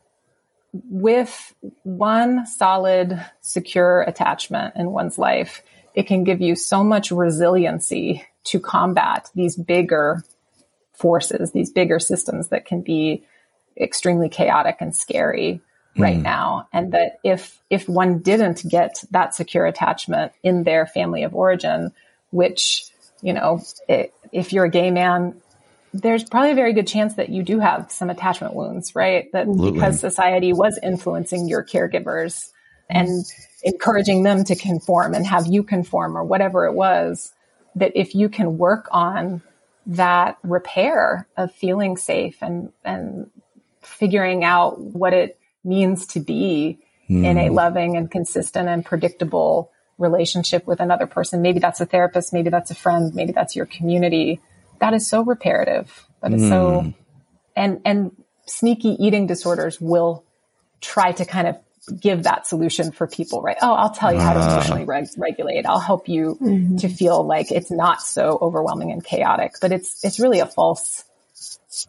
[0.73, 5.63] with one solid, secure attachment in one's life,
[5.95, 10.23] it can give you so much resiliency to combat these bigger
[10.93, 13.25] forces, these bigger systems that can be
[13.79, 15.61] extremely chaotic and scary
[15.97, 16.23] right Hmm.
[16.23, 16.69] now.
[16.73, 21.93] And that if, if one didn't get that secure attachment in their family of origin,
[22.31, 22.91] which,
[23.23, 25.41] you know, i if you're a gay man,
[25.95, 29.31] there's probably a very good chance that you do have some attachment wounds, right?
[29.33, 29.73] That Absolutely.
[29.73, 32.51] because society was influencing your caregivers
[32.91, 33.25] and
[33.63, 37.33] encouraging them to conform and have you conform or whatever it was,
[37.77, 39.43] that if you can work on
[39.87, 43.31] that repair of feeling safe and, and
[43.87, 47.25] figuring out what it means to be mm.
[47.25, 47.55] in a hmm.
[47.55, 51.43] loving and consistent and predictable relationship with another person.
[51.43, 52.33] Maybe that's a therapist.
[52.33, 53.15] Maybe that's a friend.
[53.15, 54.41] Maybe that's your community.
[54.81, 56.07] That is so reparative.
[56.23, 56.49] That is mm.
[56.49, 56.91] so, hmm.
[57.55, 60.25] and, and sneaky eating disorders will
[60.81, 61.57] try to kind of
[62.01, 63.57] give that solution for people, right?
[63.63, 64.53] Oh, I'll tell you how to ah.
[64.53, 65.67] emotionally reg- regulate.
[65.67, 66.77] I'll help you mm-hmm.
[66.77, 71.05] to feel like it's not so overwhelming and chaotic, but it's, it's really a false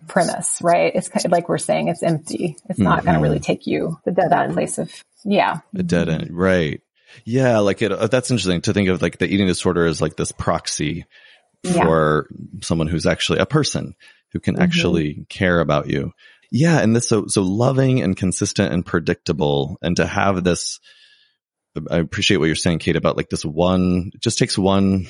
[0.08, 0.92] premise, right?
[0.94, 2.58] It's kind of like we're saying it's empty.
[2.70, 3.06] It's not mm-hmm.
[3.06, 4.54] going to really take you to that end.
[4.54, 4.92] place of,
[5.24, 5.60] yeah.
[5.76, 6.30] A dead end.
[6.32, 6.82] Right.
[7.26, 7.60] Yeah.
[7.60, 10.32] Like it, uh, that's interesting to think of like the eating disorder as like this
[10.32, 11.06] proxy
[11.64, 12.60] for yeah.
[12.62, 13.96] someone who's actually a person
[14.34, 14.64] who can mm-hmm.
[14.64, 16.12] actually care about you.
[16.52, 16.80] Yeah.
[16.80, 20.80] And this, so, so loving and consistent and predictable and to have this,
[21.90, 25.08] I appreciate what you're saying, Kate, about like this one, it just takes one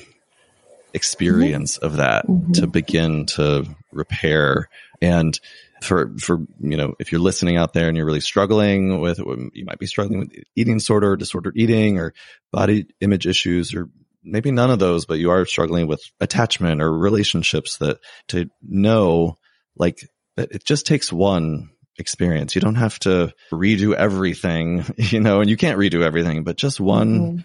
[0.94, 1.86] experience mm-hmm.
[1.86, 2.52] of that mm-hmm.
[2.52, 4.68] to begin to repair.
[5.00, 5.38] And
[5.82, 9.64] for, for, you know, if you're listening out there and you're really struggling with, you
[9.64, 12.14] might be struggling with eating disorder, disordered eating or
[12.52, 13.88] body image issues or
[14.24, 17.98] maybe none of those, but you are struggling with attachment or relationships that
[18.28, 19.36] to know
[19.76, 20.00] like
[20.36, 22.54] it just takes one experience.
[22.54, 26.80] You don't have to redo everything, you know, and you can't redo everything, but just
[26.80, 27.38] one mm-hmm.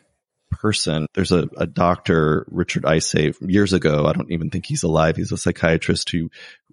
[0.53, 1.07] Person.
[1.13, 4.05] There's a, a doctor, Richard Isay, years ago.
[4.05, 5.15] I don't even think he's alive.
[5.15, 6.29] He's a psychiatrist who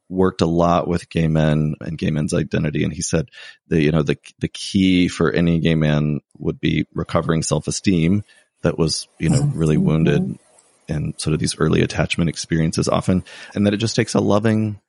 [0.09, 2.83] worked a lot with gay men and gay men's identity.
[2.83, 3.29] And he said
[3.69, 8.25] the, you know, the, the key for any gay man would be recovering self-esteem
[8.63, 9.87] that was, you know, really mm-hmm.
[9.87, 10.39] wounded
[10.89, 13.23] and sort of these early attachment experiences often.
[13.55, 14.81] And that it just takes a loving,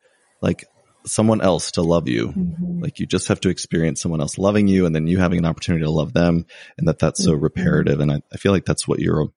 [0.41, 0.65] like
[1.05, 2.27] someone else to love you.
[2.27, 2.81] Mm-hmm.
[2.81, 5.45] Like you just have to experience someone else loving you and then you having an
[5.45, 6.45] opportunity to love them
[6.77, 7.43] and that that's so mm-hmm.
[7.43, 7.99] reparative.
[7.99, 9.27] And I, I, feel like that's what you're,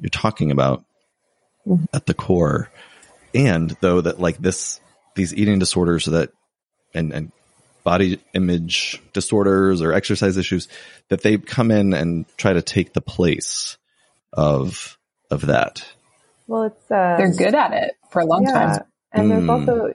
[0.00, 0.84] you're talking about
[1.66, 1.84] mm-hmm.
[1.92, 2.70] at the core.
[3.34, 4.80] And though that like this,
[5.14, 6.30] these eating disorders that,
[6.92, 7.32] and, and
[7.82, 10.68] body image disorders or exercise issues
[11.08, 13.76] that they come in and try to take the place
[14.32, 14.98] of,
[15.30, 15.84] of that.
[16.46, 18.52] Well, it's, uh, they're good at it for a long yeah.
[18.52, 18.84] time.
[19.14, 19.50] And there's mm.
[19.50, 19.94] also,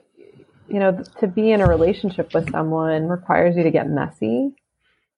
[0.70, 4.54] you know, to be in a relationship with someone requires you to get messy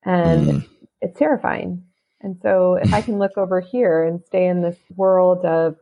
[0.05, 0.69] and mm.
[1.01, 1.85] it's terrifying.
[2.21, 5.77] And so if I can look over here and stay in this world of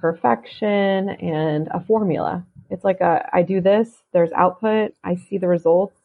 [0.00, 5.48] perfection and a formula, it's like a, I do this, there's output, I see the
[5.48, 5.96] results,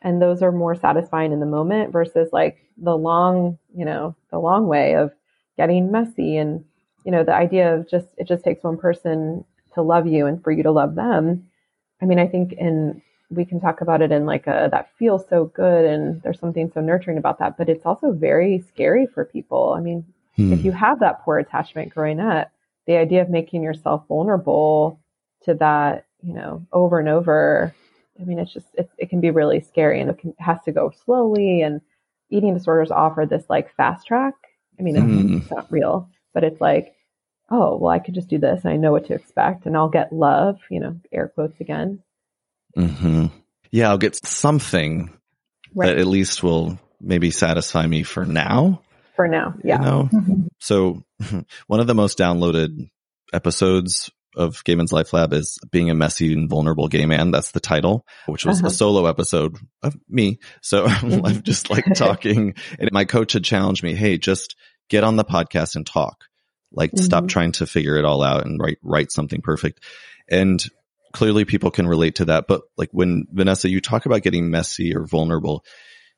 [0.00, 4.38] and those are more satisfying in the moment versus like the long, you know, the
[4.38, 5.12] long way of
[5.56, 6.64] getting messy and,
[7.04, 9.44] you know, the idea of just, it just takes one person
[9.74, 11.48] to love you and for you to love them
[12.00, 15.28] I mean, I think in we can talk about it in like a that feels
[15.28, 19.24] so good and there's something so nurturing about that, but it's also very scary for
[19.24, 19.74] people.
[19.76, 20.04] I mean,
[20.36, 20.52] hmm.
[20.52, 22.50] if you have that poor attachment growing up,
[22.86, 24.98] the idea of making yourself vulnerable
[25.44, 27.74] to that, you know, over and over,
[28.20, 30.72] I mean, it's just it, it can be really scary and it, can, has to
[30.72, 31.62] go slowly.
[31.62, 31.80] And
[32.30, 34.34] eating disorders offer this like fast track.
[34.78, 35.36] I mean, hmm.
[35.38, 36.94] it's not real, but it's like
[37.50, 39.88] oh, well, I could just do this and I know what to expect and I'll
[39.88, 42.02] get love, you know, air quotes again.
[42.76, 43.26] Mm-hmm.
[43.70, 45.10] Yeah, I'll get something
[45.74, 45.86] right.
[45.86, 48.82] that at least will maybe satisfy me for now.
[49.16, 49.78] For now, yeah.
[49.78, 50.08] You know?
[50.12, 50.46] mm-hmm.
[50.58, 51.02] So
[51.66, 52.90] one of the most downloaded
[53.32, 57.30] episodes of Gay Men's Life Lab is being a messy and vulnerable gay man.
[57.30, 58.68] That's the title, which was uh-huh.
[58.68, 60.38] a solo episode of me.
[60.62, 64.54] So I'm just like talking and my coach had challenged me, Hey, just
[64.88, 66.24] get on the podcast and talk.
[66.72, 67.04] Like mm-hmm.
[67.04, 69.82] stop trying to figure it all out and write, write something perfect.
[70.28, 70.62] And
[71.12, 72.46] clearly people can relate to that.
[72.46, 75.64] But like when Vanessa, you talk about getting messy or vulnerable,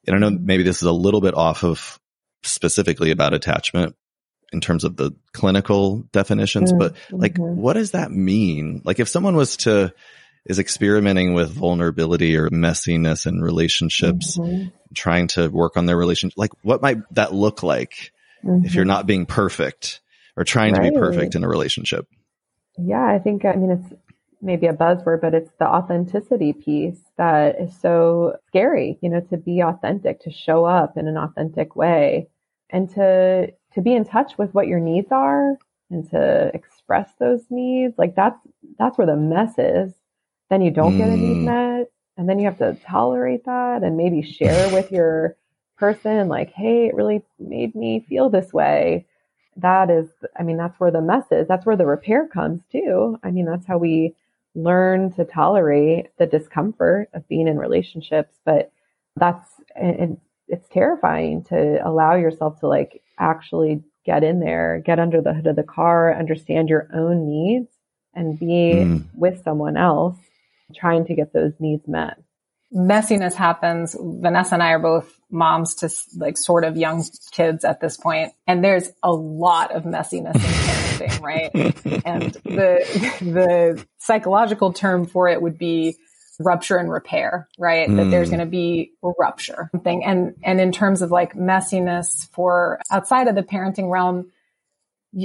[0.07, 1.99] and I know maybe this is a little bit off of
[2.43, 3.97] specifically about attachment
[4.53, 6.79] in terms of the clinical definitions, mm-hmm.
[6.79, 7.61] but like, mm-hmm.
[7.61, 8.83] what does that mean?
[8.85, 9.95] Like if someone was to,
[10.47, 14.69] is experimenting with vulnerability or messiness in relationships, mm-hmm.
[14.95, 18.89] trying to work on their relationship, like what might that look like if you're mm-hmm.
[18.89, 20.01] not being perfect?
[20.41, 20.87] Or trying right.
[20.87, 22.09] to be perfect in a relationship.
[22.79, 23.93] Yeah, I think, I mean, it's
[24.41, 29.37] maybe a buzzword, but it's the authenticity piece that is so scary, you know, to
[29.37, 32.29] be authentic, to show up in an authentic way
[32.71, 35.59] and to, to be in touch with what your needs are
[35.91, 37.99] and to express those needs.
[37.99, 38.41] Like that's,
[38.79, 39.93] that's where the mess is.
[40.49, 40.99] Then you don't mm.
[40.99, 44.91] get a need met and then you have to tolerate that and maybe share with
[44.91, 45.37] your
[45.77, 49.07] person like, Hey, it really made me feel this way
[49.57, 50.09] that is,
[50.39, 51.49] I mean, that's where the mess is.
[51.49, 53.19] That's where the repair comes too.
[53.23, 54.15] I mean, that's how we
[54.55, 58.37] learn to tolerate the discomfort of being in relationships.
[58.45, 58.73] But
[59.17, 65.21] that's, and it's terrifying to allow yourself to like actually get in there, get under
[65.21, 67.69] the hood of the car, understand your own needs
[68.15, 69.05] and be mm.
[69.15, 70.17] with someone else
[70.75, 72.19] trying to get those needs met.
[72.73, 73.97] Messiness happens.
[73.99, 78.33] Vanessa and I are both moms to like sort of young kids at this point,
[78.47, 81.51] and there's a lot of messiness in parenting, right?
[82.05, 85.97] and the the psychological term for it would be
[86.41, 87.89] rupture and repair, right?
[87.89, 87.97] Mm.
[87.97, 88.33] That there's mm.
[88.33, 90.05] going to be rupture thing.
[90.05, 94.33] And, and in terms of like messiness for outside of the parenting realm,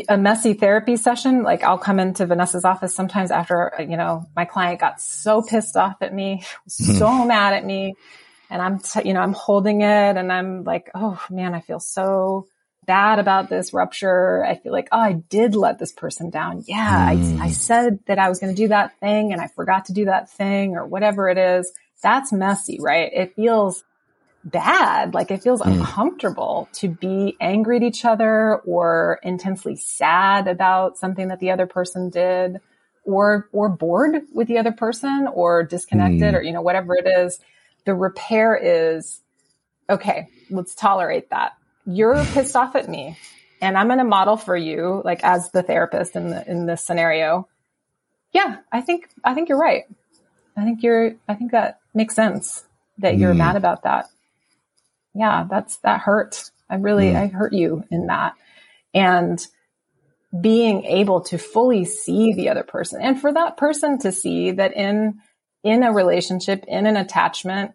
[0.10, 4.46] a messy therapy session, like I'll come into Vanessa's office sometimes after, you know, my
[4.46, 7.28] client got so pissed off at me, so hmm.
[7.28, 7.96] mad at me.
[8.50, 11.80] And I'm, t- you know, I'm holding it and I'm like, oh man, I feel
[11.80, 12.48] so
[12.86, 14.46] bad about this rupture.
[14.46, 16.64] I feel like, oh, I did let this person down.
[16.68, 17.12] Yeah.
[17.14, 17.40] Mm.
[17.40, 19.94] I, I said that I was going to do that thing and I forgot to
[19.94, 21.72] do that thing or whatever it is.
[22.04, 23.12] That's messy, right?
[23.12, 23.84] It feels
[24.46, 25.14] bad.
[25.14, 25.72] Like it feels mm.
[25.72, 31.66] uncomfortable to be angry at each other or intensely sad about something that the other
[31.66, 32.62] person did
[33.04, 36.38] or, or bored with the other person or disconnected mm.
[36.38, 37.40] or, you know, whatever it is.
[37.86, 39.22] The repair is,
[39.90, 41.54] okay, let's tolerate that.
[41.86, 43.18] You're pissed off at me
[43.62, 46.84] and I'm going to model for you, like as the therapist in the, in this
[46.84, 47.48] scenario.
[48.32, 49.86] Yeah, I think, I think you're right.
[50.58, 52.64] I think you're, I think that makes sense
[53.00, 53.38] that you're mm.
[53.38, 54.08] mad about that
[55.16, 56.52] yeah, that's, that hurts.
[56.70, 57.16] I really, mm.
[57.16, 58.36] I hurt you in that.
[58.94, 59.46] And
[60.40, 64.76] being able to fully see the other person and for that person to see that
[64.76, 65.20] in,
[65.64, 67.72] in a relationship, in an attachment,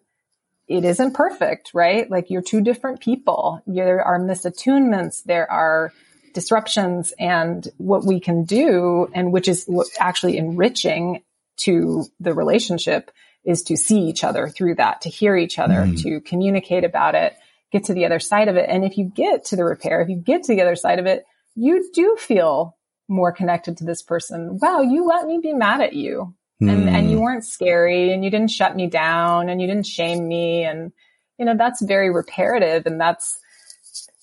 [0.69, 2.09] it isn't perfect, right?
[2.09, 3.63] Like you're two different people.
[3.67, 5.25] There are misattunements.
[5.25, 5.93] There are
[6.33, 11.23] disruptions and what we can do and which is actually enriching
[11.57, 13.11] to the relationship
[13.45, 16.03] is to see each other through that, to hear each other, mm.
[16.03, 17.35] to communicate about it,
[17.73, 18.67] get to the other side of it.
[18.69, 21.07] And if you get to the repair, if you get to the other side of
[21.07, 21.25] it,
[21.55, 22.77] you do feel
[23.09, 24.59] more connected to this person.
[24.61, 26.35] Wow, you let me be mad at you.
[26.63, 26.71] Mm.
[26.71, 27.23] And, and you hmm.
[27.23, 30.65] weren't scary and you didn't shut me down and you didn't shame me.
[30.65, 30.93] And,
[31.39, 33.39] you know, that's very reparative and that's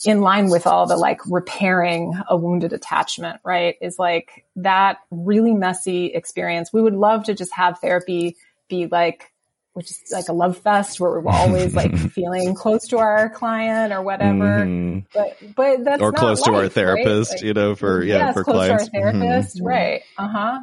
[0.05, 3.75] in line with all the like repairing a wounded attachment, right?
[3.81, 6.71] Is like that really messy experience.
[6.71, 9.31] We would love to just have therapy be like,
[9.73, 13.93] which is like a love fest where we're always like feeling close to our client
[13.93, 14.65] or whatever.
[14.65, 14.99] Mm-hmm.
[15.13, 17.37] But, but that's or close life, to our therapist, right?
[17.37, 18.89] like, you know, for, yeah, yes, for close clients.
[18.89, 19.57] to our therapist.
[19.57, 19.67] Mm-hmm.
[19.67, 20.01] Right.
[20.17, 20.59] Uh huh.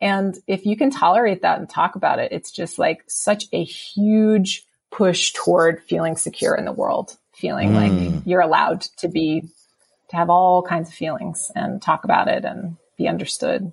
[0.00, 3.62] And if you can tolerate that and talk about it, it's just like such a
[3.62, 7.74] huge push toward feeling secure in the world, feeling mm.
[8.14, 9.42] like you're allowed to be,
[10.10, 13.72] to have all kinds of feelings and talk about it and be understood.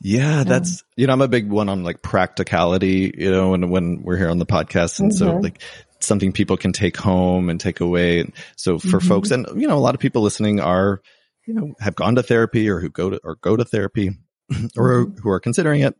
[0.00, 4.02] Yeah, that's, you know, I'm a big one on like practicality, you know, when, when
[4.02, 5.00] we're here on the podcast.
[5.00, 5.18] And mm-hmm.
[5.18, 5.60] so like
[6.00, 8.20] something people can take home and take away.
[8.20, 9.08] And so for mm-hmm.
[9.08, 11.02] folks, and, you know, a lot of people listening are,
[11.46, 14.10] you know, have gone to therapy or who go to, or go to therapy
[14.76, 15.16] or mm-hmm.
[15.18, 15.96] who are considering it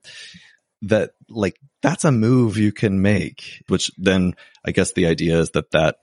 [0.83, 4.35] that like that's a move you can make, which then
[4.65, 5.97] I guess the idea is that that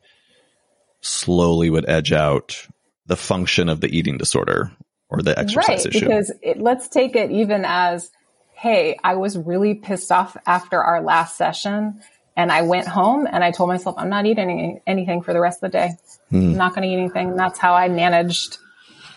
[1.01, 2.67] slowly would edge out
[3.05, 4.71] the function of the eating disorder
[5.15, 5.99] or the exercise right, issue.
[5.99, 8.11] Because it, let's take it even as,
[8.53, 12.01] hey, I was really pissed off after our last session
[12.37, 15.63] and I went home and I told myself, I'm not eating anything for the rest
[15.63, 15.89] of the day.
[16.29, 16.51] Hmm.
[16.51, 17.31] I'm not going to eat anything.
[17.31, 18.57] And that's how I managed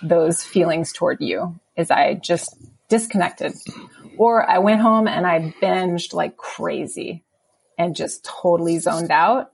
[0.02, 2.56] those feelings toward you is I just
[2.88, 3.54] disconnected
[4.16, 7.24] or I went home and I binged like crazy
[7.76, 9.52] and just totally zoned out.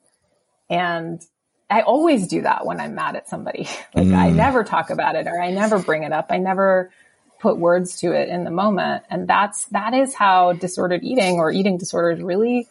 [0.69, 1.23] And
[1.71, 3.69] I always do that when I'm mad at somebody.
[3.95, 4.15] like mm.
[4.15, 6.27] I never talk about it or I never bring it up.
[6.31, 6.91] I never
[7.41, 9.05] put words to it in the moment.
[9.11, 12.69] And that's, that is how disordered eating or eating disorders really,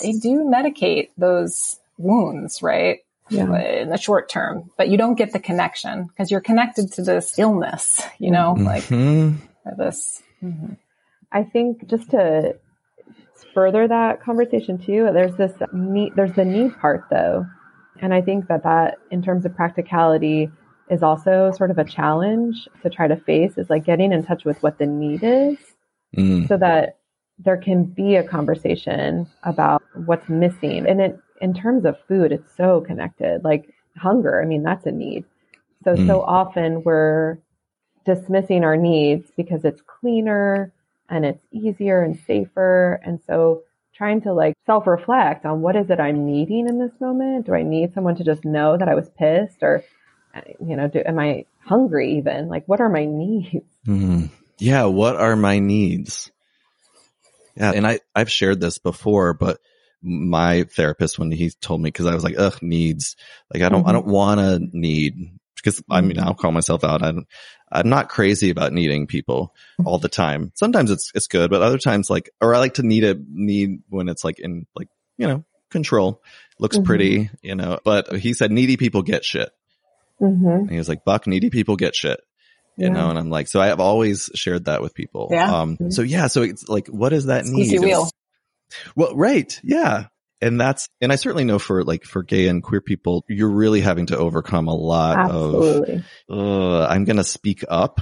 [0.00, 3.00] they do medicate those wounds, right?
[3.30, 3.80] Yeah.
[3.80, 7.38] In the short term, but you don't get the connection because you're connected to this
[7.38, 8.66] illness, you know, mm-hmm.
[8.66, 10.22] like this.
[10.42, 10.74] Mm-hmm.
[11.30, 12.56] I think just to
[13.54, 17.46] further that conversation too, there's this need, there's the need part though
[18.02, 20.50] and I think that that, in terms of practicality,
[20.90, 24.44] is also sort of a challenge to try to face is like getting in touch
[24.44, 25.56] with what the need is
[26.14, 26.46] mm.
[26.48, 26.98] so that
[27.38, 30.86] there can be a conversation about what's missing.
[30.86, 33.42] And it, in terms of food, it's so connected.
[33.42, 35.24] Like hunger, I mean, that's a need.
[35.84, 36.06] So, mm.
[36.06, 37.38] so often we're
[38.04, 40.72] dismissing our needs because it's cleaner
[41.08, 43.00] and it's easier and safer.
[43.04, 43.62] And so
[43.96, 47.46] trying to like self reflect on what is it I'm needing in this moment?
[47.46, 49.84] Do I need someone to just know that I was pissed or,
[50.60, 52.48] you know, do, am I hungry even?
[52.48, 53.64] Like, what are my needs?
[53.86, 54.26] Mm-hmm.
[54.58, 54.84] Yeah.
[54.84, 56.30] What are my needs?
[57.56, 57.72] Yeah.
[57.74, 59.58] And I, I've shared this before, but
[60.02, 63.16] my therapist when he told me, cause I was like, ugh, needs.
[63.52, 63.88] Like, I don't, mm-hmm.
[63.88, 65.32] I don't want to need
[65.62, 66.26] because I mean, mm-hmm.
[66.26, 67.02] I'll call myself out.
[67.02, 67.26] I'm,
[67.70, 69.54] I'm not crazy about needing people
[69.84, 70.52] all the time.
[70.54, 73.82] Sometimes it's, it's good, but other times like, or I like to need a need
[73.88, 76.22] when it's like in like, you know, control
[76.58, 76.84] looks mm-hmm.
[76.84, 79.50] pretty, you know, but he said needy people get shit.
[80.20, 80.68] Mm-hmm.
[80.68, 82.20] he was like, Buck, needy people get shit.
[82.76, 82.92] You yeah.
[82.92, 85.28] know, and I'm like, so I have always shared that with people.
[85.30, 85.60] Yeah.
[85.60, 87.78] Um, so yeah, so it's like, what is that need?
[87.80, 88.08] Wheel.
[88.96, 89.58] Well, right.
[89.62, 90.06] Yeah.
[90.42, 93.80] And that's, and I certainly know for like, for gay and queer people, you're really
[93.80, 96.04] having to overcome a lot Absolutely.
[96.28, 98.00] of, uh, I'm going to speak up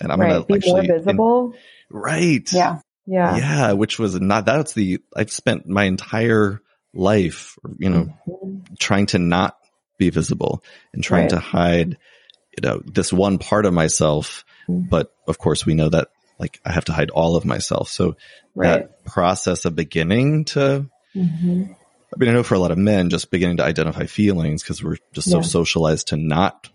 [0.00, 0.30] and I'm right.
[0.30, 1.54] going to actually, more visible.
[1.90, 2.50] right.
[2.50, 2.78] Yeah.
[3.06, 3.36] Yeah.
[3.36, 3.72] Yeah.
[3.72, 6.62] Which was not, that's the, I've spent my entire
[6.94, 8.74] life, you know, mm-hmm.
[8.80, 9.58] trying to not
[9.98, 10.64] be visible
[10.94, 11.30] and trying right.
[11.30, 11.98] to hide,
[12.56, 14.46] you know, this one part of myself.
[14.66, 14.88] Mm-hmm.
[14.88, 17.90] But of course we know that like I have to hide all of myself.
[17.90, 18.16] So
[18.54, 18.80] right.
[18.80, 21.72] that process of beginning to, mm-hmm.
[22.12, 24.82] I mean, I know for a lot of men, just beginning to identify feelings because
[24.82, 25.42] we're just so yeah.
[25.42, 26.68] socialized to not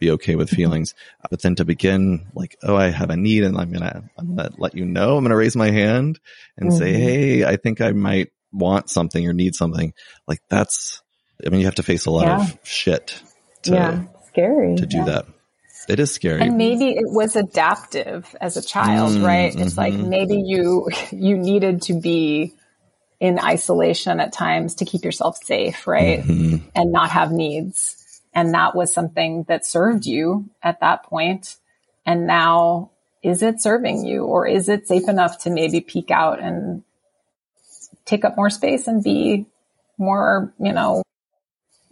[0.00, 0.56] be okay with mm-hmm.
[0.56, 0.94] feelings.
[1.30, 4.36] But then to begin like, oh, I have a need and I'm going to, I'm
[4.36, 5.16] to let you know.
[5.16, 6.18] I'm going to raise my hand
[6.56, 6.78] and mm-hmm.
[6.78, 9.92] say, Hey, I think I might want something or need something.
[10.26, 11.02] Like that's,
[11.46, 12.40] I mean, you have to face a lot yeah.
[12.40, 13.22] of shit
[13.62, 14.04] to, yeah.
[14.26, 15.04] scary to do yeah.
[15.04, 15.26] that.
[15.88, 16.40] It is scary.
[16.40, 19.54] And maybe it was adaptive as a child, mm, right?
[19.54, 19.80] It's mm-hmm.
[19.80, 22.54] like maybe you, you needed to be
[23.20, 26.20] in isolation at times to keep yourself safe, right?
[26.20, 26.68] Mm-hmm.
[26.74, 28.22] And not have needs.
[28.32, 31.56] And that was something that served you at that point.
[32.06, 32.90] And now
[33.22, 36.82] is it serving you or is it safe enough to maybe peek out and
[38.06, 39.46] take up more space and be
[39.98, 41.02] more, you know,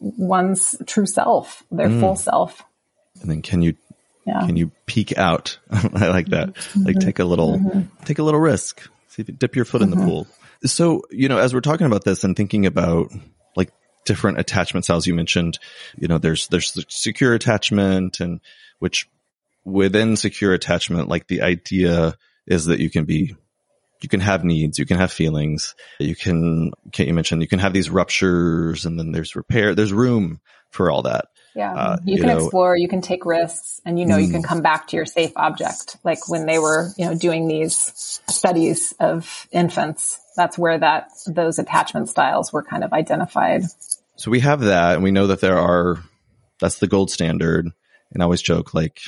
[0.00, 2.00] one's true self, their mm.
[2.00, 2.64] full self.
[3.20, 3.74] And then can you,
[4.26, 4.46] yeah.
[4.46, 5.58] can you peek out?
[5.70, 6.54] I like that.
[6.54, 6.82] Mm-hmm.
[6.84, 8.04] Like take a little, mm-hmm.
[8.04, 8.88] take a little risk.
[9.08, 9.92] See if you dip your foot mm-hmm.
[9.92, 10.08] in the mm-hmm.
[10.08, 10.26] pool.
[10.64, 13.12] So, you know, as we're talking about this and thinking about
[13.56, 13.70] like
[14.04, 15.58] different attachment styles you mentioned,
[15.96, 18.40] you know, there's, there's the secure attachment and
[18.78, 19.08] which
[19.64, 23.36] within secure attachment, like the idea is that you can be,
[24.00, 27.58] you can have needs, you can have feelings, you can, Kate, you mention, you can
[27.58, 30.40] have these ruptures and then there's repair, there's room
[30.70, 31.26] for all that.
[31.58, 31.74] Yeah.
[31.74, 34.24] Uh, you, you, can know, explore, you can take risks and you know, mm.
[34.24, 34.46] you can mm.
[34.46, 35.96] come back to your safe object.
[36.04, 41.58] Like when they were, you know, doing these studies of infants, that's where that, those
[41.58, 43.62] attachment styles were kind of identified.
[44.14, 45.98] So we have that and we know that there are,
[46.60, 47.68] that's the gold standard.
[48.12, 49.00] And I always joke like,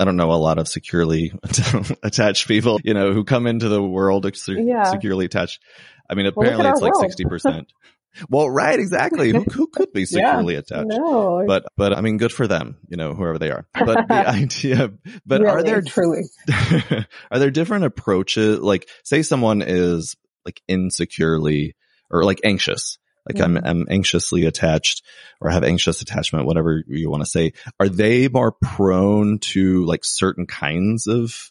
[0.00, 1.32] I don't know a lot of securely
[2.02, 4.84] attached people, you know, who come into the world yeah.
[4.84, 5.60] securely attached.
[6.08, 7.70] I mean, apparently well, it's like sixty percent.
[8.28, 9.30] Well, right, exactly.
[9.30, 10.88] Who, who could be securely yeah, attached?
[10.88, 11.44] No.
[11.46, 13.66] But, but I mean, good for them, you know, whoever they are.
[13.74, 14.90] But the idea,
[15.26, 16.22] but really, are there truly,
[17.30, 18.58] are there different approaches?
[18.60, 21.76] Like, say someone is like insecurely
[22.10, 22.98] or like anxious,
[23.28, 23.58] like mm-hmm.
[23.58, 25.02] I'm, I'm anxiously attached
[25.40, 27.52] or have anxious attachment, whatever you want to say.
[27.78, 31.50] Are they more prone to like certain kinds of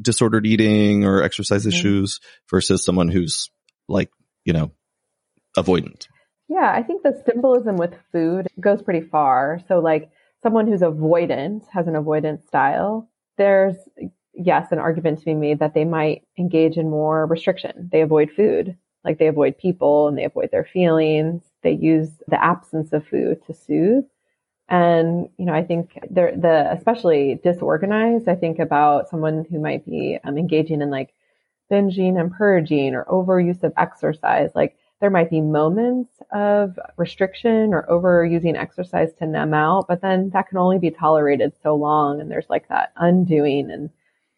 [0.00, 1.76] disordered eating or exercise mm-hmm.
[1.76, 3.50] issues versus someone who's
[3.88, 4.10] like,
[4.44, 4.72] you know,
[5.56, 6.06] avoidant?
[6.48, 9.60] Yeah, I think the symbolism with food goes pretty far.
[9.66, 10.10] So like
[10.42, 13.08] someone who's avoidant has an avoidant style.
[13.38, 13.76] There's
[14.34, 17.88] yes, an argument to be made that they might engage in more restriction.
[17.90, 21.42] They avoid food, like they avoid people and they avoid their feelings.
[21.62, 24.04] They use the absence of food to soothe.
[24.68, 29.84] And, you know, I think they're the, especially disorganized, I think about someone who might
[29.84, 31.12] be um, engaging in like
[31.70, 34.50] binging and purging or overuse of exercise.
[34.54, 40.30] Like there might be moments of restriction or overusing exercise to numb out, but then
[40.30, 42.20] that can only be tolerated so long.
[42.20, 43.90] And there's like that undoing and,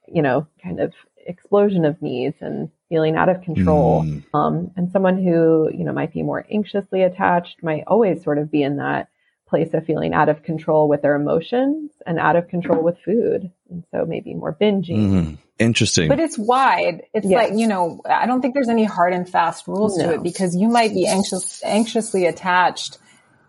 [0.09, 0.95] you know, kind of
[1.27, 4.03] explosion of needs and feeling out of control.
[4.03, 4.25] Mm.
[4.35, 8.51] Um, and someone who, you know, might be more anxiously attached might always sort of
[8.51, 9.09] be in that
[9.49, 13.51] place of feeling out of control with their emotions and out of control with food.
[13.71, 15.11] And so maybe more binging.
[15.11, 15.39] Mm.
[15.59, 16.09] Interesting.
[16.09, 17.03] But it's wide.
[17.15, 17.51] It's yes.
[17.51, 20.07] like, you know, I don't think there's any hard and fast rules no.
[20.07, 22.99] to it because you might be anxious, anxiously attached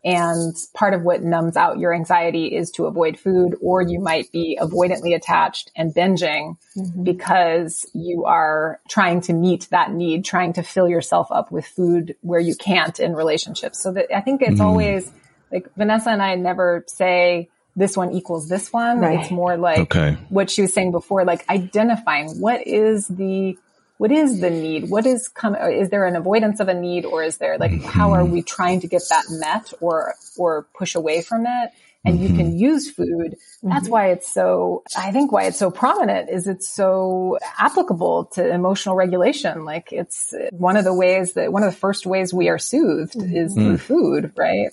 [0.07, 4.31] and part of what numbs out your anxiety is to avoid food, or you might
[4.31, 7.03] be avoidantly attached and binging mm-hmm.
[7.03, 12.15] because you are trying to meet that need, trying to fill yourself up with food
[12.21, 13.83] where you can't in relationships.
[13.83, 14.61] So that I think it's mm-hmm.
[14.61, 15.11] always
[15.51, 18.99] like Vanessa and I never say, this one equals this one.
[18.99, 19.19] Right.
[19.19, 20.17] It's more like okay.
[20.29, 23.57] what she was saying before, like identifying what is the
[23.97, 24.89] what is the need?
[24.89, 25.55] What is come?
[25.55, 28.81] Is there an avoidance of a need, or is there like how are we trying
[28.81, 31.71] to get that met, or or push away from it?
[32.05, 33.35] and you can use food.
[33.61, 33.91] That's Mhm.
[33.91, 38.95] why it's so, I think why it's so prominent is it's so applicable to emotional
[38.95, 39.65] regulation.
[39.65, 43.15] Like it's one of the ways that, one of the first ways we are soothed
[43.17, 44.69] is through food, right?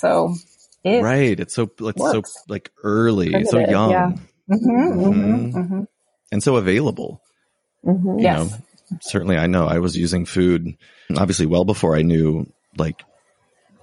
[0.00, 0.34] So
[0.84, 1.38] it, right.
[1.38, 4.10] It's so like so like early, so young, yeah.
[4.50, 5.52] Mhm, mhm, Mhm.
[5.52, 5.86] mhm.
[6.32, 7.20] and so available.
[7.84, 8.18] Mhm.
[8.18, 8.50] you Yes.
[8.50, 10.74] know, certainly I know I was using food
[11.16, 12.46] obviously well before I knew
[12.76, 13.02] like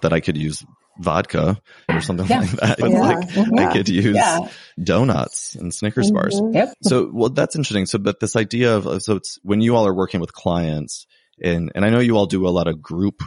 [0.01, 0.63] that I could use
[0.99, 2.39] vodka or something Yeah.
[2.41, 2.80] like that.
[2.80, 2.99] It's Yeah.
[3.01, 4.49] like I could use Yeah.
[4.84, 6.36] donuts and Snickers bars.
[6.41, 6.53] Mhm.
[6.55, 6.74] Yep.
[6.84, 7.86] So, well, that's interesting.
[7.86, 11.05] So, but this idea of, so it's when you all are working with clients
[11.43, 13.22] and, and I know you all do a lot of group,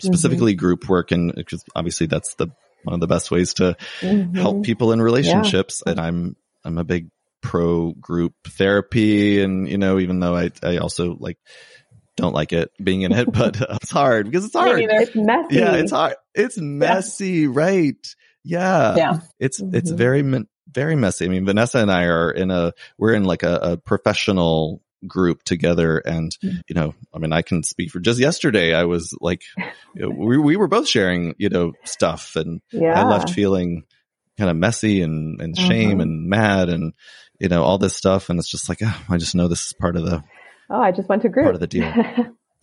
[0.00, 2.48] specifically group work and because obviously that's the,
[2.84, 4.36] one of the best ways to Mhm.
[4.36, 5.82] help people in relationships.
[5.84, 7.08] And I'm, I'm a big
[7.42, 9.42] pro group therapy.
[9.42, 11.38] And, you know, even though I, I also like,
[12.16, 14.80] don't like it being in it, but it's hard because it's hard.
[14.80, 15.56] It's messy.
[15.56, 16.14] Yeah, it's hard.
[16.34, 17.96] It's messy, right?
[18.44, 18.94] Yeah.
[18.96, 19.18] Yeah.
[19.38, 19.96] It's it's Mhm.
[19.96, 21.24] very very messy.
[21.24, 25.42] I mean, Vanessa and I are in a we're in like a, a professional group
[25.44, 26.60] together, and Mhm.
[26.68, 28.74] you know, I mean, I can speak for just yesterday.
[28.74, 29.42] I was like,
[29.94, 33.00] you know, we we were both sharing you know stuff, and yeah.
[33.00, 33.84] I left feeling
[34.38, 36.02] kind of messy and and shame Mhm.
[36.02, 36.92] and mad and
[37.40, 39.72] you know all this stuff, and it's just like oh, I just know this is
[39.72, 40.22] part of the
[40.68, 41.44] Oh, I just went to group.
[41.44, 41.92] part of the deal.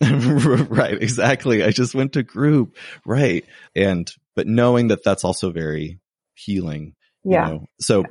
[0.68, 1.62] right, exactly.
[1.64, 2.76] I just went to group,
[3.06, 3.44] right?
[3.74, 6.00] And but knowing that that's also very
[6.34, 6.94] healing.
[7.24, 7.48] you yeah.
[7.48, 7.66] know?
[7.80, 8.04] So,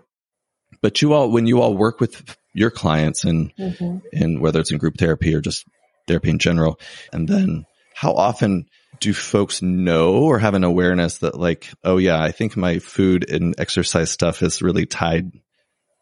[0.82, 4.02] but you all, when you all work with your clients and Mhm.
[4.14, 5.66] and whether it's in group therapy or just
[6.08, 6.80] therapy in general,
[7.12, 8.66] and then how often
[9.00, 13.30] do folks know or have an awareness that like, oh yeah, I think my food
[13.30, 15.32] and exercise stuff is really tied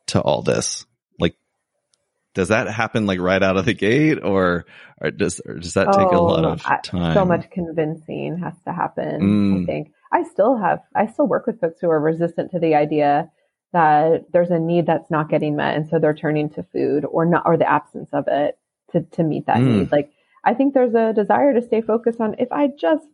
[0.08, 0.86] to all this?
[1.20, 1.36] Like,
[2.34, 4.66] does that happen like right out of the gate or,
[5.02, 7.14] or does, or does that take a lot Oh, of I- time?
[7.14, 9.22] So much convincing has to happen.
[9.22, 9.64] Mm.
[9.64, 12.76] I think I still have, I still work with folks who are resistant to the
[12.76, 13.30] idea
[13.74, 15.76] that there's a need that's not getting met.
[15.76, 18.58] And so they're turning to food or not, or the absence of it
[18.92, 19.76] to, to meet that Mm.
[19.80, 19.92] need.
[19.92, 20.12] Like
[20.44, 23.08] I think there's a desire to stay focused on if I just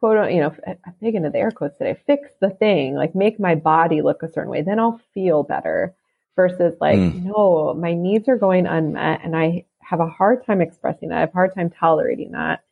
[0.00, 3.40] quote, you know, I'm big into the air quotes today, fix the thing, like make
[3.40, 5.94] my body look a certain way, then I'll feel better
[6.36, 7.22] versus like, Mm.
[7.24, 11.16] no, my needs are going unmet and I have a hard time expressing that.
[11.16, 12.62] I have a hard time tolerating that.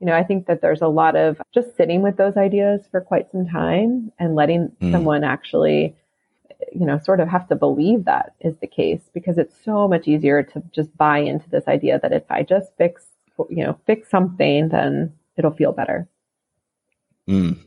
[0.00, 3.00] You know, I think that there's a lot of just sitting with those ideas for
[3.00, 4.90] quite some time and letting Mm.
[4.90, 5.94] someone actually,
[6.72, 10.06] you know, sort of have to believe that is the case because it's so much
[10.08, 13.04] easier to just buy into this idea that if I just fix,
[13.48, 16.08] you know, fix something, then it'll feel better.
[17.28, 17.58] Mm.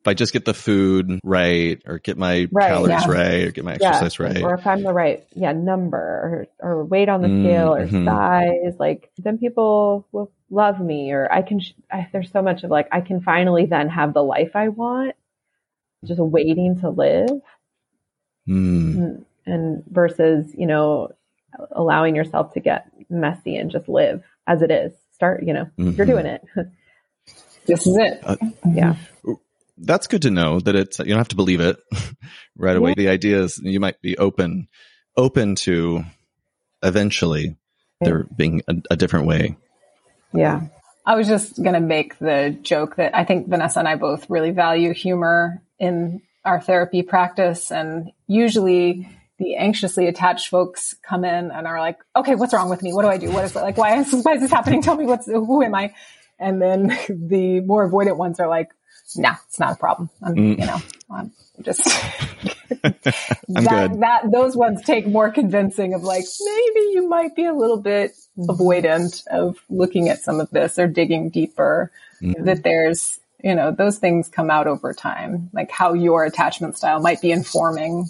[0.00, 3.08] If I just get the food right or get my Right, calories yeah.
[3.08, 4.42] right or get my exercise right.
[4.42, 7.86] Or if I'm the right, yeah, number or, or weight on the Mm, scale or
[7.88, 8.04] mhm.
[8.04, 12.62] size, like then people will love me or I can, sh- I, there's so much
[12.62, 15.16] of like, I can finally then have the life I want,
[16.04, 17.40] just waiting to live
[18.48, 18.94] Mm.
[18.96, 21.10] and, and versus, you know,
[21.72, 24.92] allowing yourself to get messy and just live as it is.
[25.12, 26.06] Start, you know, you're Mhm.
[26.06, 26.42] doing it.
[27.66, 28.22] This is it.
[28.72, 28.94] yeah.
[29.76, 31.76] That's good to know that it's, you don't have to believe it
[32.56, 32.90] right away.
[32.92, 32.94] Yeah.
[32.96, 34.68] The idea is you might be open,
[35.18, 36.02] open to
[36.82, 37.56] eventually
[38.00, 39.56] there being a, a different way.
[40.32, 40.68] Yeah.
[41.04, 44.30] I was just going to make the joke that I think Vanessa and I both
[44.30, 47.70] really value humor in our therapy practice.
[47.70, 52.82] And usually the anxiously attached folks come in and are like, okay, what's wrong with
[52.82, 52.92] me?
[52.92, 53.30] What do I do?
[53.30, 53.60] What is it?
[53.60, 54.82] Like, why is, why is this happening?
[54.82, 55.94] Tell me what's, who am I?
[56.38, 58.70] And then the more avoidant ones are like,
[59.16, 60.10] nah, it's not a problem.
[60.22, 60.58] I'm, Mm.
[60.58, 60.78] you know,
[61.10, 61.32] I'm
[61.62, 61.86] just,
[62.84, 64.00] I'm that, good.
[64.00, 68.12] that, those ones take more convincing of like, maybe you might be a little bit
[68.38, 71.90] avoidant of looking at some of this or digging deeper
[72.22, 72.44] Mhm.
[72.46, 77.00] that there's, you know, those things come out over time, like how your attachment style
[77.00, 78.06] might be informing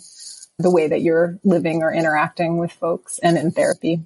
[0.59, 4.03] the way that you're living or interacting with folks and in therapy.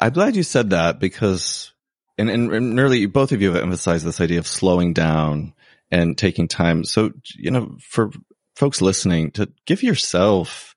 [0.00, 1.72] I'm glad you said that because,
[2.16, 5.52] and, and, and nearly both of you have emphasized this idea of slowing down
[5.90, 6.84] and taking time.
[6.84, 8.10] So, you know, for
[8.56, 10.74] folks listening to give yourself,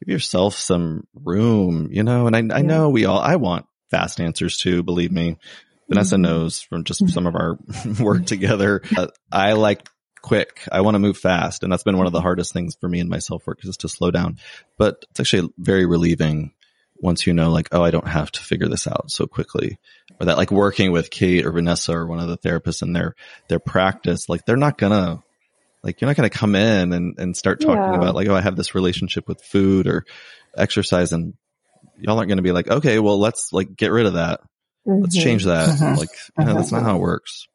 [0.00, 4.20] give yourself some room, you know, and I, I know we all, I want fast
[4.20, 5.36] answers too, believe me.
[5.88, 6.20] Vanessa Mhm.
[6.22, 7.58] knows from just some of our
[8.00, 8.82] work together.
[8.96, 9.86] Uh, I like
[10.22, 10.60] quick.
[10.72, 11.62] I want to move fast.
[11.62, 13.76] And that's been one of the hardest things for me and my self work is
[13.78, 14.38] to slow down.
[14.78, 16.52] But it's actually very relieving
[16.96, 19.78] once you know, like, oh, I don't have to figure this out so quickly.
[20.20, 23.14] Or that like working with Kate or Vanessa or one of the therapists in their,
[23.48, 25.22] their practice, like they're not gonna,
[25.82, 27.96] like you're not gonna come in and, and start talking Yeah.
[27.98, 30.06] about like, oh, I have this relationship with food or
[30.56, 31.34] exercise and
[31.98, 34.40] y'all aren't gonna be like, okay, well, let's like get rid of that.
[34.86, 35.22] Let's Mhm.
[35.22, 35.68] change that.
[35.68, 35.96] Mhm.
[35.98, 37.48] Like, you know, that's not how it works.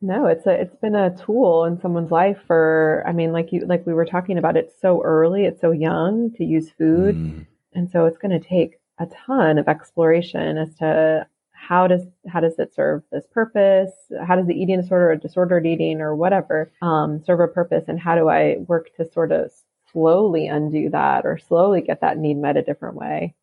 [0.00, 3.66] No, it's a it's been a tool in someone's life for I mean like you
[3.66, 7.16] like we were talking about it's so early, it's so young to use food.
[7.16, 7.46] Mm.
[7.74, 12.40] And so it's going to take a ton of exploration as to how does how
[12.40, 13.92] does it serve this purpose?
[14.24, 17.84] How does the eating disorder or disordered eating or whatever um, serve a purpose?
[17.88, 19.50] And how do I work to sort of
[19.92, 23.34] slowly undo that or slowly get that need met a different way?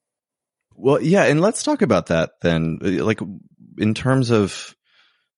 [0.76, 2.80] Well, yeah, and let's talk about that then.
[2.82, 3.20] Like
[3.78, 4.76] in terms of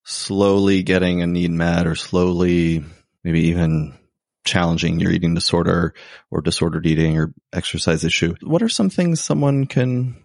[0.03, 2.83] slowly getting a need met or slowly
[3.23, 3.97] maybe even
[4.45, 5.93] challenging your eating disorder
[6.31, 8.33] or disordered eating or exercise issue.
[8.41, 10.23] What are some things someone can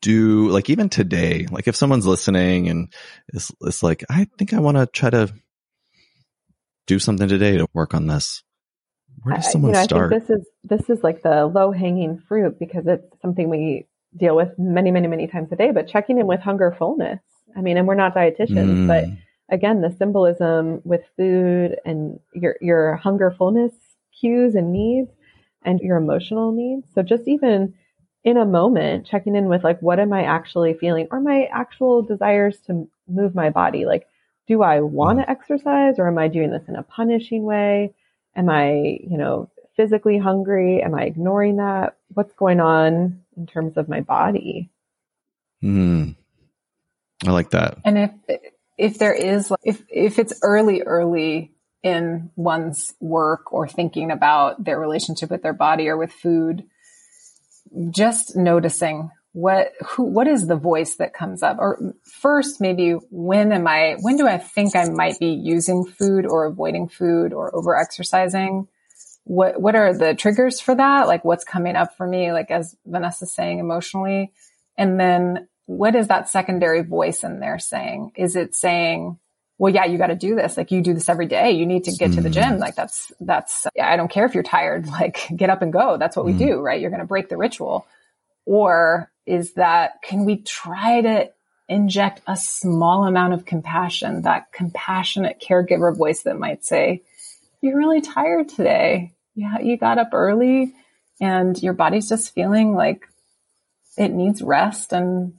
[0.00, 1.46] do like even today?
[1.50, 2.92] Like if someone's listening and
[3.28, 5.32] it's, is like, I think I want to try to
[6.86, 8.44] do something today to work on this.
[9.22, 10.12] Where does someone you know, start?
[10.12, 13.86] I think this is, this is like the low hanging fruit because it's something we
[14.16, 17.20] deal with many, many, many times a day, but checking in with hunger fullness
[17.56, 18.86] I mean, and we're not dietitians, mm.
[18.86, 19.04] but
[19.48, 23.72] again, the symbolism with food and your, your hunger fullness
[24.20, 25.10] cues and needs
[25.62, 26.86] and your emotional needs.
[26.94, 27.74] So just even
[28.24, 32.02] in a moment, checking in with like, what am I actually feeling or my actual
[32.02, 33.86] desires to move my body?
[33.86, 34.06] Like,
[34.46, 35.30] do I want to mm.
[35.30, 37.94] exercise or am I doing this in a punishing way?
[38.34, 40.82] Am I, you know, physically hungry?
[40.82, 41.96] Am I ignoring that?
[42.12, 44.70] What's going on in terms of my body?
[45.60, 46.10] Hmm.
[47.26, 47.78] I like that.
[47.84, 48.10] And if
[48.76, 54.78] if there is if if it's early early in one's work or thinking about their
[54.78, 56.64] relationship with their body or with food,
[57.90, 63.52] just noticing what who what is the voice that comes up or first maybe when
[63.52, 67.54] am i when do i think i might be using food or avoiding food or
[67.54, 68.66] over exercising
[69.26, 72.76] what what are the triggers for that like what's coming up for me like as
[72.86, 74.32] vanessa's saying emotionally
[74.78, 78.12] and then what is that secondary voice in there saying?
[78.14, 79.18] Is it saying,
[79.58, 80.56] well, yeah, you got to do this.
[80.56, 81.52] Like you do this every day.
[81.52, 82.14] You need to get mm.
[82.16, 82.54] to the gym.
[82.54, 82.58] Mm.
[82.60, 84.86] Like that's, that's, I don't care if you're tired.
[84.90, 85.96] Like get up and go.
[85.98, 86.32] That's what mm.
[86.32, 86.80] we do, right?
[86.80, 87.86] You're going to break the ritual.
[88.44, 91.30] Or is that, can we try to
[91.68, 97.02] inject a small amount of compassion, that compassionate caregiver voice that might say,
[97.60, 99.14] you're really tired today.
[99.36, 100.74] Yeah, you got up early
[101.20, 103.06] and your body's just feeling like
[103.96, 105.34] it needs rest and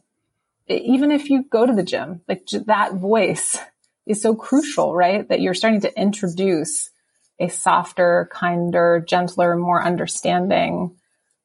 [0.70, 3.58] even if you go to the gym, like that voice
[4.06, 5.28] is so crucial, right?
[5.28, 6.90] That you're starting to introduce
[7.40, 10.96] a softer, kinder, gentler, more understanding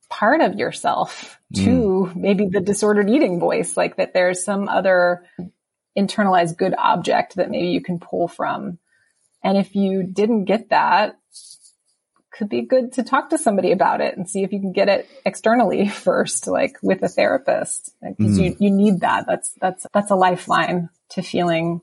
[0.08, 2.16] part of yourself to mm.
[2.16, 5.24] maybe the disordered eating voice, like that there's some other
[5.96, 8.78] internalized good object that maybe you can pull from.
[9.42, 11.18] And if you didn't get that,
[12.32, 14.88] could be good to talk to somebody about it and see if you can get
[14.88, 18.44] it externally first, like with a therapist, because mm.
[18.44, 19.26] you, you need that.
[19.26, 21.82] That's, that's, that's a lifeline to feeling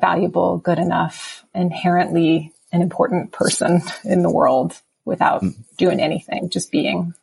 [0.00, 5.54] valuable, good enough, inherently an important person in the world without mm.
[5.76, 7.14] doing anything, just being.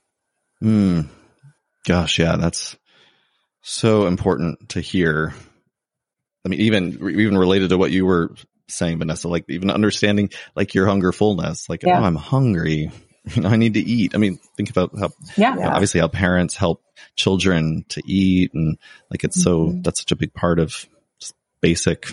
[0.61, 1.07] Mm.
[1.85, 2.75] Gosh, yeah, that's
[3.61, 5.33] so important to hear.
[6.45, 8.33] I mean, even, even related to what you were
[8.67, 11.99] saying, Vanessa, like even understanding like your hunger fullness, like, yeah.
[11.99, 12.91] oh, I'm hungry.
[13.35, 14.15] You know, I need to eat.
[14.15, 16.81] I mean, think about how, yeah, obviously how parents help
[17.15, 18.79] children to eat and
[19.11, 19.73] like it's mm-hmm.
[19.73, 20.87] so, that's such a big part of
[21.61, 22.11] basic,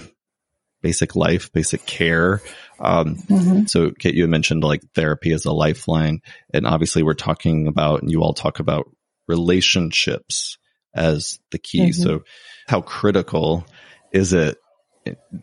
[0.82, 2.42] basic life, basic care.
[2.78, 3.64] Um, mm-hmm.
[3.64, 6.20] so Kate, you mentioned like therapy as a lifeline
[6.52, 8.90] and obviously we're talking about, and you all talk about
[9.26, 10.58] relationships
[10.94, 11.90] as the key.
[11.90, 12.02] Mm-hmm.
[12.02, 12.24] So
[12.66, 13.64] how critical
[14.12, 14.58] is it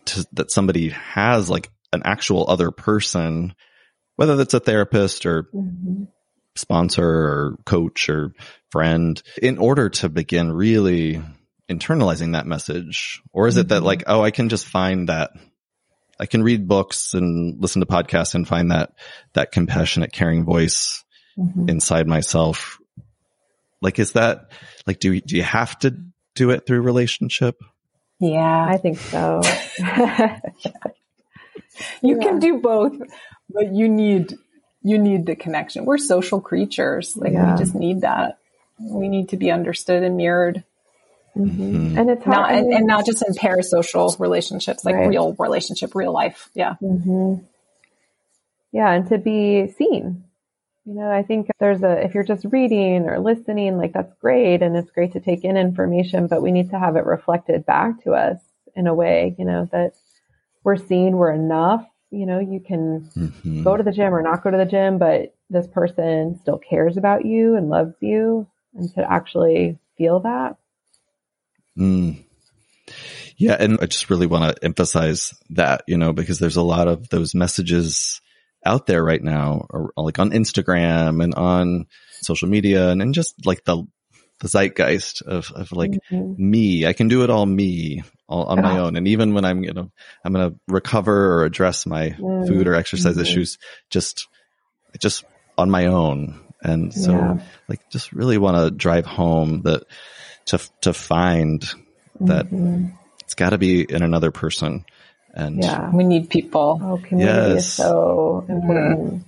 [0.05, 3.53] to, that somebody has like an actual other person,
[4.15, 6.03] whether that's a therapist or mm-hmm.
[6.55, 8.33] sponsor or coach or
[8.71, 11.21] friend, in order to begin really
[11.69, 13.21] internalizing that message?
[13.33, 13.61] Or is mm-hmm.
[13.61, 13.85] it that mm-hmm.
[13.85, 15.31] like, oh, I can just find that
[16.19, 18.91] I can read books and listen to podcasts and find that,
[19.33, 21.03] that compassionate, caring voice
[21.37, 21.69] mm-hmm.
[21.69, 22.77] inside myself.
[23.81, 24.51] Like, is that
[24.87, 25.95] like, do, do you have to
[26.35, 27.55] do it through relationship?
[28.19, 28.65] Yeah.
[28.69, 29.41] I think so.
[32.01, 32.23] you yeah.
[32.23, 32.93] can do both,
[33.49, 34.33] but you need,
[34.81, 35.85] you need the connection.
[35.85, 37.15] We're social creatures.
[37.17, 37.53] Like yeah.
[37.53, 38.37] we just need that.
[38.79, 40.63] We need to be understood and mirrored.
[41.35, 41.97] Mm-hmm.
[41.97, 42.37] And it's hard.
[42.37, 45.07] Not, and, and, not just in parasocial relationships, like right.
[45.07, 46.49] real relationship, real life.
[46.53, 46.75] Yeah.
[46.81, 47.43] Mm-hmm.
[48.71, 48.91] Yeah.
[48.91, 50.24] And to be seen,
[50.85, 54.61] you know, I think there's a, if you're just reading or listening, like that's great.
[54.61, 58.03] And it's great to take in information, but we need to have it reflected back
[58.03, 58.39] to us
[58.75, 59.93] in a way, you know, that
[60.63, 61.85] we're seen, we're enough.
[62.11, 63.63] You know, you can mm-hmm.
[63.63, 66.97] go to the gym or not go to the gym, but this person still cares
[66.97, 70.57] about you and loves you and to actually feel that.
[71.77, 72.23] Mm.
[73.37, 73.57] Yeah.
[73.59, 77.09] And I just really want to emphasize that, you know, because there's a lot of
[77.09, 78.21] those messages
[78.65, 81.85] out there right now, or like on Instagram and on
[82.21, 83.83] social media and, and just like the,
[84.39, 86.33] the zeitgeist of, of like mm-hmm.
[86.37, 88.95] me, I can do it all me all on my own.
[88.95, 89.91] And even when I'm, you know,
[90.23, 92.47] I'm going to recover or address my mm-hmm.
[92.47, 93.21] food or exercise mm-hmm.
[93.21, 93.59] issues,
[93.89, 94.27] just,
[94.99, 95.23] just
[95.57, 96.41] on my own.
[96.61, 97.37] And so yeah.
[97.67, 99.83] like just really want to drive home that
[100.45, 101.63] to, to find
[102.21, 102.87] that mm-hmm.
[103.21, 104.85] it's got to be in another person.
[105.35, 106.79] And yeah, we need people.
[106.81, 107.65] Oh, community yes.
[107.65, 109.25] is so important.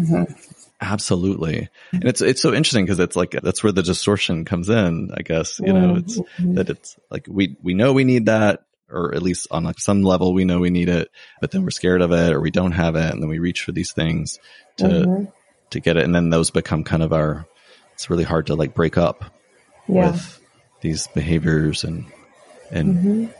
[0.00, 0.32] Mm-hmm.
[0.80, 1.68] Absolutely.
[1.92, 5.20] And it's, it's so interesting because it's like, that's where the distortion comes in, I
[5.20, 6.54] guess, you know, it's mm-hmm.
[6.54, 10.02] that it's like, we, we know we need that, or at least on like some
[10.02, 11.10] level, we know we need it,
[11.42, 13.12] but then we're scared of it or we don't have it.
[13.12, 14.38] And then we reach for these things
[14.78, 15.24] to, mm-hmm.
[15.68, 16.04] to get it.
[16.04, 17.46] And then those become kind of our,
[17.92, 19.24] it's really hard to like break up
[19.86, 20.12] yeah.
[20.12, 20.40] with
[20.80, 22.06] these behaviors and,
[22.70, 23.39] and mm-hmm.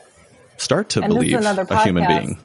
[0.60, 2.38] Start to and believe a human being.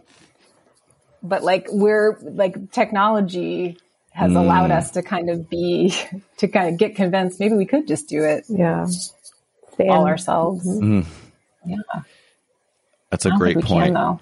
[1.21, 3.77] But like we're like technology
[4.11, 4.37] has mm.
[4.37, 5.93] allowed us to kind of be
[6.37, 8.45] to kind of get convinced maybe we could just do it.
[8.47, 8.85] Yeah.
[8.85, 9.89] Stand.
[9.89, 10.65] All ourselves.
[10.65, 11.05] Mm.
[11.65, 11.77] Yeah.
[13.09, 13.95] That's a great point.
[13.95, 14.19] Can,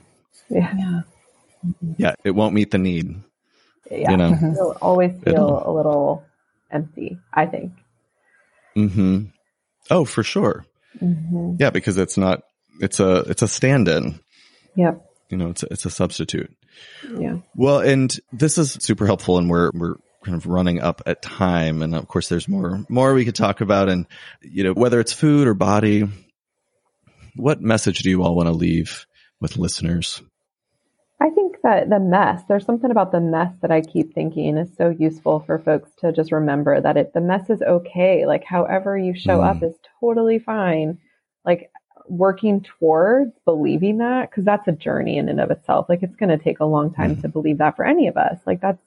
[0.50, 0.72] yeah.
[0.72, 1.02] Yeah.
[1.98, 2.16] Yeah.
[2.24, 3.22] It won't meet the need.
[3.90, 4.12] Yeah.
[4.12, 4.52] You know, mm-hmm.
[4.54, 5.70] it'll always feel It'll...
[5.70, 6.26] a little
[6.72, 7.74] empty, I think.
[8.74, 9.26] Hmm.
[9.92, 10.66] Oh, for sure.
[11.02, 11.56] Mm-hmm.
[11.60, 12.42] Yeah, because it's not.
[12.80, 13.18] It's a.
[13.28, 14.20] It's a stand-in.
[14.76, 15.06] Yep.
[15.30, 16.56] You know, it's a, it's a substitute.
[17.18, 17.38] Yeah.
[17.56, 21.82] Well, and this is super helpful, and we're we're kind of running up at time,
[21.82, 24.08] and of course, there's more more we could talk about, and
[24.42, 26.08] you know, whether it's food or body.
[27.36, 29.08] What message do you all want to leave
[29.42, 30.22] with listeners?
[31.20, 34.76] I think that the mess, there's something about the mess that I keep thinking is
[34.78, 38.26] so useful for folks to just remember that it, the mess is okay.
[38.26, 39.50] Like however you show mm.
[39.50, 41.00] up is totally fine.
[41.46, 41.72] Like
[42.08, 45.88] working towards believing that, cause that's a journey in and of itself.
[45.90, 47.22] Like it's going to take a long time mm.
[47.22, 48.40] to believe that for any of us.
[48.46, 48.82] Like that's,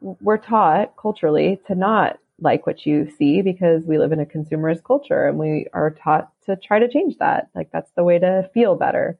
[0.00, 4.84] we're taught culturally to not like what you see because we live in a consumerist
[4.84, 7.48] culture and we are taught to try to change that.
[7.54, 9.18] Like that's the way to feel better.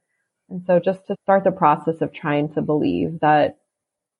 [0.50, 3.58] And so just to start the process of trying to believe that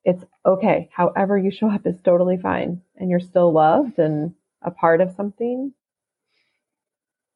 [0.04, 0.88] it's okay.
[0.92, 5.12] However you show up is totally fine and you're still loved and a part of
[5.12, 5.72] something.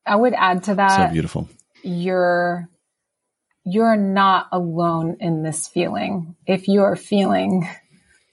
[0.06, 1.08] I would add to that.
[1.08, 1.48] So beautiful.
[1.82, 2.68] You're,
[3.64, 6.36] you're not alone in this feeling.
[6.46, 7.68] If you are feeling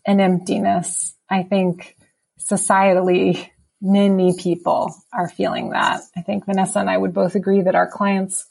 [0.05, 1.95] an emptiness, I think
[2.39, 3.49] societally,
[3.81, 6.01] many people are feeling that.
[6.15, 8.45] I think Vanessa and I would both agree that our clients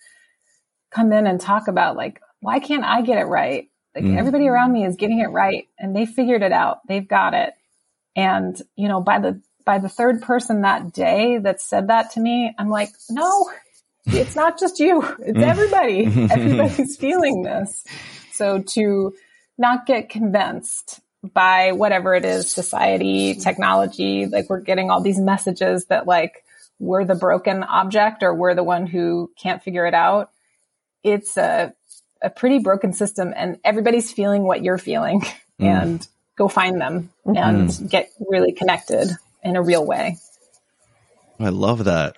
[0.90, 3.68] come in and talk about like, why can't I get it right?
[3.94, 4.18] Like mm.
[4.18, 6.86] everybody around me is getting it right and they figured it out.
[6.86, 7.54] They've got it.
[8.14, 12.20] And, you know, by the, by the third person that day that said that to
[12.20, 13.50] me, I'm like, no,
[14.18, 15.02] it's not just you.
[15.20, 15.42] It's mm.
[15.42, 16.06] everybody.
[16.30, 17.84] Everybody's feeling this.
[18.32, 19.14] So to
[19.58, 25.86] not get convinced by whatever it is, society, technology, like we're getting all these messages
[25.86, 26.44] that like
[26.78, 30.30] we're the broken object or we're the one who can't figure it out
[31.06, 31.72] it's a,
[32.20, 35.30] a pretty broken system and everybody's feeling what you're feeling mm.
[35.60, 37.90] and go find them and mm.
[37.90, 39.08] get really connected
[39.42, 40.16] in a real way.
[41.38, 42.16] I love that.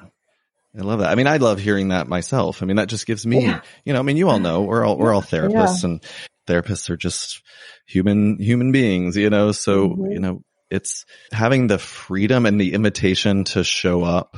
[0.79, 1.11] I love that.
[1.11, 2.63] I mean, I love hearing that myself.
[2.63, 3.63] I mean, that just gives me, yeah.
[3.85, 5.91] you know, I mean, you all know we're all, we're all therapists yeah.
[5.91, 6.05] and
[6.47, 7.43] therapists are just
[7.87, 10.13] human, human beings, you know, so, mm-hmm.
[10.13, 14.37] you know, it's having the freedom and the invitation to show up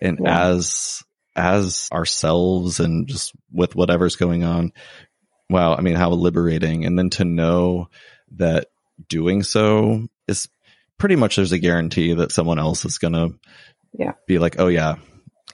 [0.00, 0.48] and yeah.
[0.48, 1.02] as
[1.34, 4.72] as ourselves and just with whatever's going on.
[5.48, 5.74] Wow.
[5.74, 6.84] I mean, how liberating.
[6.84, 7.88] And then to know
[8.36, 8.68] that
[9.08, 10.48] doing so is
[10.98, 13.30] pretty much there's a guarantee that someone else is going to
[13.98, 14.12] yeah.
[14.26, 14.96] be like, Oh yeah,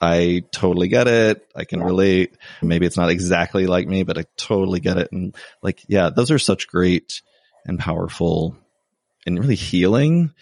[0.01, 1.45] I totally get it.
[1.55, 1.85] I can yeah.
[1.85, 2.37] relate.
[2.61, 5.11] Maybe it's not exactly like me, but I totally get it.
[5.11, 7.21] And like, yeah, those are such great
[7.65, 8.55] and powerful
[9.25, 10.33] and really healing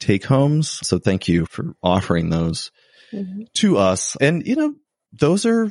[0.00, 0.80] take homes.
[0.86, 2.70] So thank you for offering those
[3.12, 3.44] mm-hmm.
[3.54, 4.16] to us.
[4.20, 4.74] And, you know,
[5.12, 5.70] those are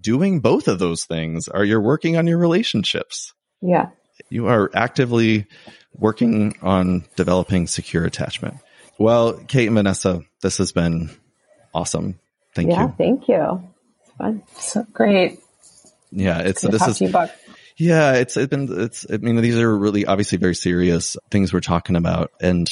[0.00, 3.34] doing both of those things are you're working on your relationships.
[3.60, 3.90] Yeah.
[4.30, 5.46] You are actively
[5.94, 8.56] working on developing secure attachment.
[8.98, 11.10] Well, Kate and Vanessa, this has been
[11.74, 12.18] awesome.
[12.54, 12.94] Thank yeah, you.
[12.98, 13.62] Thank you.
[14.00, 14.42] It's fun.
[14.58, 15.40] So great.
[16.10, 16.40] Yeah.
[16.40, 17.14] It's, this is,
[17.78, 21.60] yeah, it's, it's been, it's, I mean, these are really obviously very serious things we're
[21.60, 22.70] talking about and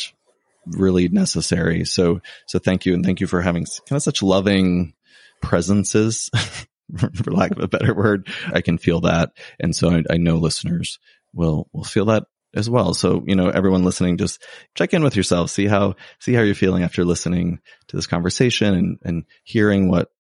[0.67, 1.85] really necessary.
[1.85, 2.95] So, so thank you.
[2.95, 4.95] And thank you for having kind of such loving,
[5.41, 6.31] presences,
[6.97, 8.29] for lack of a better word.
[8.53, 9.33] I can feel that.
[9.59, 10.99] And so I, I know listeners
[11.33, 12.25] will, will feel that
[12.55, 12.95] as well.
[12.95, 14.43] So, you know, everyone listening, just
[14.75, 18.75] check in with yourself, see how, see how you're feeling after listening to this conversation
[18.75, 20.11] and, and hearing what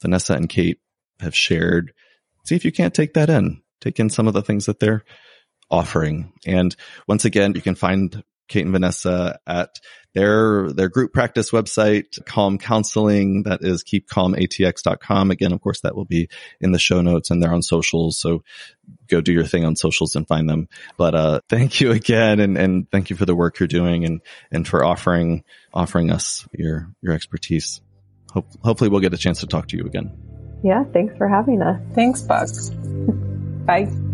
[0.00, 0.80] Vanessa and Kate
[1.20, 1.92] have shared.
[2.44, 5.04] see if you can't take that in, take in some of the things that they're
[5.70, 6.32] offering.
[6.46, 6.74] And
[7.06, 9.80] once again, you can find Kate and Vanessa at
[10.14, 13.42] their, their group practice website, Calm Counseling.
[13.42, 15.30] That is keepcalmatx.com.
[15.30, 16.28] Again, of course, that will be
[16.60, 18.18] in the show notes and they're on socials.
[18.18, 18.42] So
[19.08, 20.68] go do your thing on socials and find them.
[20.96, 22.40] But, uh, thank you again.
[22.40, 25.44] And, and thank you for the work you're doing and, and for offering,
[25.74, 27.82] offering us your, your expertise.
[28.32, 30.16] Hope, hopefully we'll get a chance to talk to you again.
[30.64, 30.84] Yeah.
[30.92, 31.80] Thanks for having us.
[31.94, 32.48] Thanks, Buck.
[33.66, 34.05] Bye.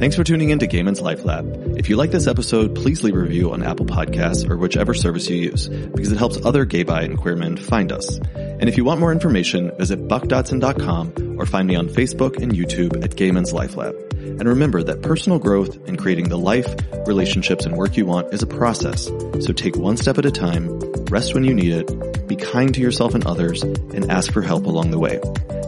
[0.00, 1.76] Thanks for tuning in to Gay Men's Life Lab.
[1.76, 5.28] If you like this episode, please leave a review on Apple Podcasts or whichever service
[5.28, 8.16] you use, because it helps other gay, bi, and queer men find us.
[8.16, 13.04] And if you want more information, visit buckdodson.com or find me on Facebook and YouTube
[13.04, 13.94] at Gay Men's Life Lab.
[14.14, 16.74] And remember that personal growth and creating the life,
[17.06, 19.04] relationships, and work you want is a process.
[19.40, 20.80] So take one step at a time,
[21.10, 24.64] rest when you need it, be kind to yourself and others, and ask for help
[24.64, 25.20] along the way.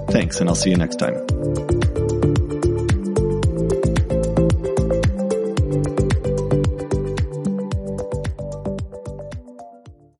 [0.08, 1.91] Thanks, and I'll see you next time.